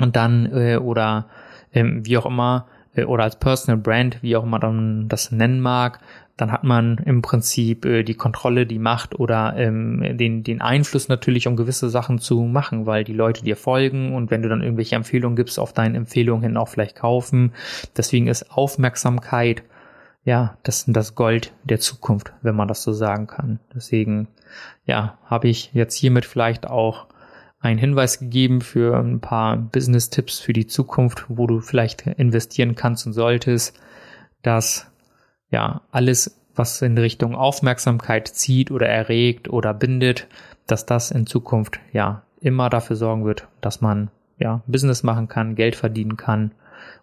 [0.00, 1.26] und dann äh, oder
[1.72, 5.60] ähm, wie auch immer äh, oder als Personal Brand, wie auch immer man das nennen
[5.60, 6.00] mag,
[6.36, 11.08] dann hat man im Prinzip äh, die Kontrolle, die Macht oder ähm, den, den Einfluss
[11.08, 14.62] natürlich, um gewisse Sachen zu machen, weil die Leute dir folgen und wenn du dann
[14.62, 17.52] irgendwelche Empfehlungen gibst, auf deine Empfehlungen hin auch vielleicht kaufen.
[17.96, 19.62] Deswegen ist Aufmerksamkeit
[20.24, 23.60] ja das, das Gold der Zukunft, wenn man das so sagen kann.
[23.74, 24.28] Deswegen
[24.84, 27.06] ja, habe ich jetzt hiermit vielleicht auch
[27.58, 33.06] einen Hinweis gegeben für ein paar Business-Tipps für die Zukunft, wo du vielleicht investieren kannst
[33.06, 33.78] und solltest,
[34.42, 34.90] dass
[35.50, 40.26] ja alles, was in Richtung Aufmerksamkeit zieht oder erregt oder bindet,
[40.66, 45.54] dass das in Zukunft ja immer dafür sorgen wird, dass man ja Business machen kann,
[45.54, 46.52] Geld verdienen kann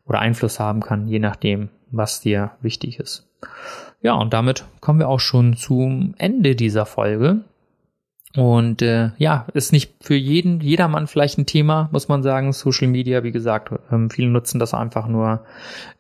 [0.06, 3.28] oder Einfluss haben kann, je nachdem, was dir wichtig ist.
[4.02, 7.42] Ja, und damit kommen wir auch schon zum Ende dieser Folge.
[8.36, 12.52] Und äh, ja, ist nicht für jeden, jedermann vielleicht ein Thema, muss man sagen.
[12.52, 15.42] Social Media, wie gesagt, ähm, viele nutzen das einfach nur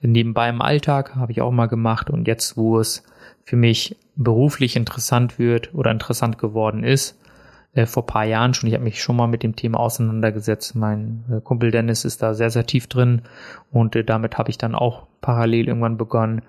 [0.01, 2.09] nebenbei im Alltag, habe ich auch mal gemacht.
[2.09, 3.03] Und jetzt, wo es
[3.43, 7.19] für mich beruflich interessant wird oder interessant geworden ist,
[7.73, 10.75] äh, vor paar Jahren schon, ich habe mich schon mal mit dem Thema auseinandergesetzt.
[10.75, 13.23] Mein äh, Kumpel Dennis ist da sehr, sehr tief drin
[13.71, 16.41] und äh, damit habe ich dann auch parallel irgendwann begonnen,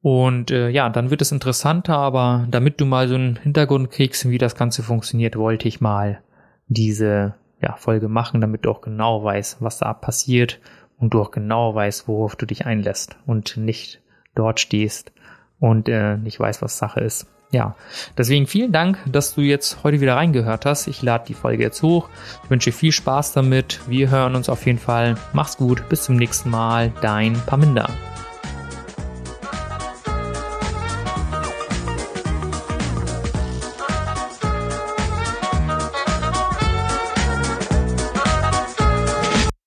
[0.00, 4.28] und äh, ja, dann wird es interessanter, aber damit du mal so einen Hintergrund kriegst,
[4.28, 6.20] wie das Ganze funktioniert, wollte ich mal
[6.68, 10.60] diese ja, Folge machen, damit du auch genau weißt, was da passiert
[10.98, 14.00] und du auch genau weißt, worauf du dich einlässt und nicht
[14.34, 15.12] dort stehst
[15.58, 17.26] und äh, nicht weißt, was Sache ist.
[17.50, 17.74] Ja,
[18.16, 20.86] deswegen vielen Dank, dass du jetzt heute wieder reingehört hast.
[20.86, 22.10] Ich lade die Folge jetzt hoch.
[22.44, 23.80] Ich wünsche viel Spaß damit.
[23.88, 25.16] Wir hören uns auf jeden Fall.
[25.32, 25.88] Mach's gut.
[25.88, 26.92] Bis zum nächsten Mal.
[27.00, 27.88] Dein Paminda.